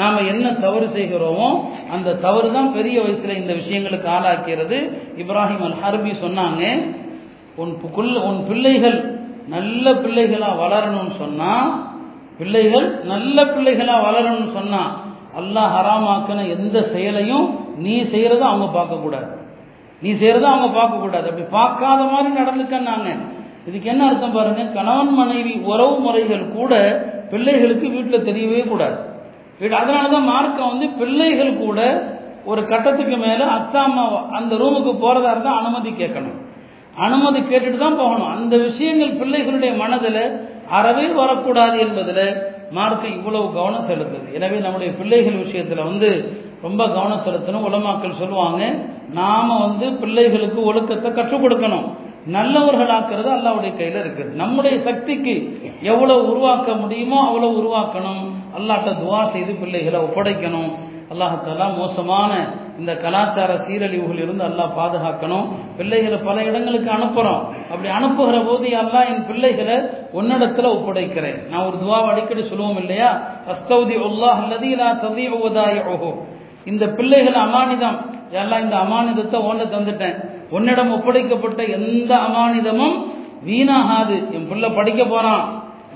நாம 0.00 0.22
என்ன 0.32 0.46
தவறு 0.64 0.88
செய்கிறோமோ 0.96 1.48
அந்த 1.94 2.16
தவறு 2.26 2.50
தான் 2.56 2.74
பெரிய 2.78 2.96
வயசுல 3.04 3.36
இந்த 3.42 3.52
விஷயங்களுக்கு 3.60 4.08
ஆளாக்கிறது. 4.16 4.78
இப்ராஹிம் 5.22 5.64
அல் 5.68 5.78
ஹர்பி 5.84 6.12
சொன்னாங்க 6.24 6.64
உன் 7.62 7.72
உன் 8.28 8.42
பிள்ளைகள் 8.50 8.98
நல்ல 9.48 9.94
பிள்ளைகளாக 9.94 10.60
வளரணும்னு 10.62 11.14
சொன்னால் 11.22 11.70
பிள்ளைகள் 12.38 12.86
நல்ல 13.04 13.44
பிள்ளைகளாக 13.44 14.04
வளரணும்னு 14.08 14.52
சொன்னால் 14.58 14.92
அல்லாஹ் 15.40 15.72
ஹராமாக்கின 15.74 16.46
எந்த 16.56 16.76
செயலையும் 16.92 17.46
நீ 17.84 17.94
செய்கிறத 18.12 18.42
அவங்க 18.50 18.66
பார்க்கக்கூடாது. 18.78 19.28
நீ 20.02 20.10
செய்கிறத 20.12 20.46
அவங்க 20.52 20.68
பார்க்கக்கூடாது. 20.78 21.26
அப்படி 21.30 21.46
பார்க்காத 21.50 22.00
மாதிரி 22.12 22.30
நடந்துக்கன்னாங்க 22.40 23.10
இதுக்கு 23.68 23.90
என்ன 23.92 24.02
அர்த்தம் 24.06 24.36
பாருங்க? 24.36 24.62
கணவன் 24.76 25.12
மனைவி 25.14 25.52
உறவு 25.72 25.94
முறைகள் 25.98 26.44
கூட 26.56 26.72
பிள்ளைகளுக்கு 27.30 27.86
வீட்டில் 27.88 28.26
தெரியவே 28.28 28.62
கூடாது. 28.68 28.96
அதனாலதான் 29.80 30.30
மார்க்கம் 30.32 30.68
வந்து 30.68 30.88
பிள்ளைகள் 31.00 31.52
கூட 31.64 31.80
ஒரு 32.44 32.66
கட்டத்துக்கு 32.66 33.16
மேலே 33.16 33.44
அத்தா 33.56 33.80
அம்மா 33.88 34.04
அந்த 34.38 34.56
ரூமுக்கு 34.56 34.92
போகிறதா 35.02 35.30
இருந்தால் 35.30 35.58
அனுமதி 35.60 35.90
கேட்கணும். 35.90 36.38
அனுமதி 36.96 37.40
கேட்டுட்டு 37.40 37.78
தான் 37.78 38.00
போகணும். 38.02 38.30
அந்த 38.36 38.56
விஷயங்கள் 38.56 39.18
பிள்ளைகளுடைய 39.20 39.76
மனதில் 39.76 40.22
அறவே 40.68 41.06
வரக்கூடாது 41.06 41.78
என்பதில் 41.78 42.24
மார்க்கு 42.72 43.08
இவ்வளவு 43.14 43.52
கவனம் 43.52 43.88
செலுத்துது. 43.90 44.34
எனவே 44.34 44.58
நம்முடைய 44.58 44.92
பிள்ளைகள் 44.92 45.42
விஷயத்தில் 45.44 45.88
வந்து 45.88 46.10
ரொம்ப 46.62 46.88
கவனம் 46.88 47.24
செலுத்தணும். 47.26 47.66
உலமாக்கள் 47.68 48.20
சொல்லுவாங்க 48.20 48.62
நாம 49.12 49.58
வந்து 49.58 49.86
பிள்ளைகளுக்கு 49.92 50.64
ஒழுக்கத்தை 50.64 51.12
கற்றுக் 51.12 51.42
கொடுக்கணும். 51.44 51.86
நல்லவர்களாக்குறது 52.36 53.28
அல்லாவுடைய 53.36 53.76
கையில் 53.76 54.00
இருக்குது. 54.02 54.34
நம்முடைய 54.34 54.80
சக்திக்கு 54.80 55.34
எவ்வளவு 55.82 56.28
உருவாக்க 56.30 56.72
முடியுமோ 56.72 57.18
அவ்வளவு 57.26 57.58
உருவாக்கணும். 57.62 58.22
அல்லாட்ட 58.58 58.90
துவா 59.02 59.30
செய்து 59.30 59.52
பிள்ளைகளை 59.52 60.00
ஒப்படைக்கணும். 60.00 60.70
அல்லாஹத்தாலா 61.12 61.66
மோசமான 61.78 62.32
இந்த 62.80 62.92
கலாச்சார 63.04 63.52
சீரழிவுகள் 63.64 64.20
இருந்து 64.24 64.44
அல்லாஹ் 64.48 64.76
பாதுகாக்கணும். 64.80 65.46
பிள்ளைகளை 65.78 66.18
பல 66.28 66.36
இடங்களுக்கு 66.50 66.90
அனுப்புகிறோம் 66.96 67.42
அப்படி 67.70 67.88
அனுப்புகிற 67.98 68.36
போது 68.48 68.68
அல்லா 68.82 69.00
என் 69.12 69.24
பிள்ளைகளை 69.30 69.76
ஒன்னிடத்தில் 70.18 70.68
ஒப்படைக்கிறேன். 70.76 71.38
நான் 71.50 71.66
ஒரு 71.68 71.76
துவா 71.82 71.98
அடிக்கடி 72.12 72.42
சொல்லுவோம் 72.50 72.80
இல்லையா? 72.82 73.10
அஸ்தௌதி 73.52 73.96
உல்லாஹ் 74.08 74.38
அல்லது 74.44 74.70
லா 74.82 74.88
ததி 75.04 75.26
ஓஹோ 75.92 76.12
இந்த 76.70 76.84
பிள்ளைகள் 76.96 77.38
அமானிதம். 77.46 77.98
எல்லாம் 78.40 78.64
இந்த 78.64 78.76
அமானிதத்தை 78.84 79.38
ஓண்ட 79.48 79.62
தந்துட்டேன். 79.74 80.16
உன்னிடம் 80.56 80.94
ஒப்படைக்கப்பட்ட 80.96 81.60
எந்த 81.78 82.12
அமானிதமும் 82.26 82.96
வீணாகாது. 83.48 84.16
என் 84.36 84.48
பிள்ளை 84.50 84.68
படிக்க 84.78 85.02
போறான் 85.12 85.44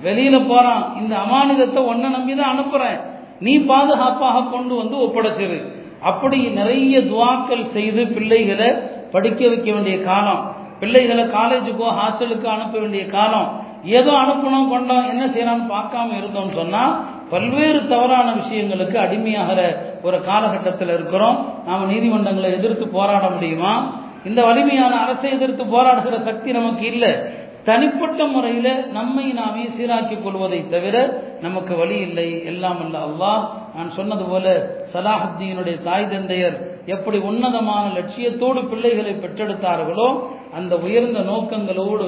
வெளியில 0.04 0.36
போறான். 0.52 0.84
இந்த 1.00 1.14
அமானிதத்தை 1.24 1.80
ஒன்ன 1.90 2.10
நம்பி 2.14 2.34
தான் 2.38 2.52
அனுப்புறேன். 2.54 2.98
நீ 3.40 3.58
பாதுகாப்பாக 3.58 4.44
கொண்டு 4.50 4.74
வந்து 4.74 4.96
ஒப்படைச்சிரு. 4.96 5.58
அப்படி 6.00 6.38
நிறைய 6.48 7.00
துவாக்கள் 7.00 7.70
செய்து 7.72 8.06
பிள்ளைகளை 8.06 8.68
படிக்க 9.10 9.48
வைக்க 9.48 9.72
வேண்டிய 9.72 9.98
காலம். 10.02 10.52
பிள்ளைகளை 10.80 11.24
காலேஜுக்கோ 11.24 11.88
ஹாஸ்டலுக்கோ 12.00 12.44
அனுப்ப 12.44 12.78
வேண்டிய 12.78 13.06
காலம். 13.06 13.62
ஏதோ 13.84 14.10
அனுப்பணும் 14.10 14.68
கொண்டோம் 14.68 15.08
என்ன 15.08 15.26
செய்யலாம்னு 15.26 15.72
பார்க்காம 15.72 16.08
இருந்தோம்னு 16.20 16.54
சொன்னா 16.54 17.12
பல்வேறு 17.30 17.88
தவறான 17.88 18.34
விஷயங்களுக்கு 18.34 18.96
அடிமையாகிற 18.96 19.76
ஒரு 20.02 20.24
காலகட்டத்தில் 20.24 20.88
இருக்கிறோம். 20.88 21.48
நாம் 21.66 21.90
நீதிமன்றங்களை 21.90 22.50
எதிர்த்து 22.52 22.88
போராட 22.88 23.30
முடியுமா? 23.30 23.92
இந்த 24.24 24.44
வலிமையான 24.44 25.00
அரசை 25.00 25.30
எதிர்த்து 25.30 25.64
போராடுகிற 25.64 26.22
சக்தி 26.22 26.52
நமக்கு 26.52 26.86
இல்லை. 26.86 27.43
தனிப்பட்ட 27.64 28.24
முறையில் 28.24 28.90
நம்மை 28.90 29.24
நாமே 29.32 29.64
சீராக்கிக் 29.76 30.22
கொள்வதை 30.22 30.68
தவிர 30.68 30.96
நமக்கு 31.40 31.76
வழி 31.76 31.96
இல்லை. 31.98 32.44
எல்லாம் 32.44 32.80
அல்ல 32.84 32.98
அல்லாஹ். 33.08 33.42
நான் 33.76 33.90
சொன்னது 33.90 34.24
போல 34.24 34.46
சலாஹுத்தீனுடைய 34.92 35.82
தாய் 35.82 36.06
தந்தையர் 36.06 36.56
எப்படி 36.86 37.18
உன்னதமான 37.18 37.84
லட்சியத்தோடு 37.98 38.60
பிள்ளைகளை 38.68 39.12
பெற்றெடுத்தார்களோ 39.12 40.08
அந்த 40.52 40.76
உயர்ந்த 40.76 41.20
நோக்கங்களோடு 41.20 42.06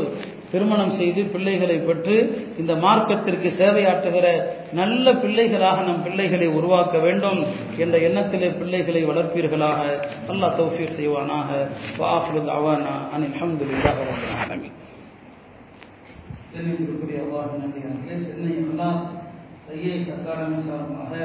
திருமணம் 0.50 0.90
செய்து 0.90 1.22
பிள்ளைகளை 1.24 1.76
பெற்று 1.78 2.16
இந்த 2.58 2.74
மார்க்கத்திற்கு 2.74 3.48
சேவையாற்றுகிற 3.60 4.26
நல்ல 4.72 5.14
பிள்ளைகளாக 5.14 5.82
நம் 5.82 6.02
பிள்ளைகளை 6.02 6.46
உருவாக்க 6.46 6.98
வேண்டும் 6.98 7.40
என்ற 7.76 7.98
எண்ணத்திலே 7.98 8.58
பிள்ளைகளை 8.58 9.04
வளர்ப்பீர்களாக. 9.04 9.80
அல்லாஹ் 10.28 10.56
தௌஃபீர் 10.60 10.96
செய்வானாக. 11.00 11.48
வாஃபுல் 11.98 12.52
அவானா 12.58 12.94
அனில் 13.14 13.38
அஹமதுல்லாஹ் 13.40 14.85
इतनी 16.56 16.76
अवार्ड 17.16 17.50
ये 19.76 19.98
सरकार 20.04 20.36
अनुसार 20.36 20.78
है 21.06 21.24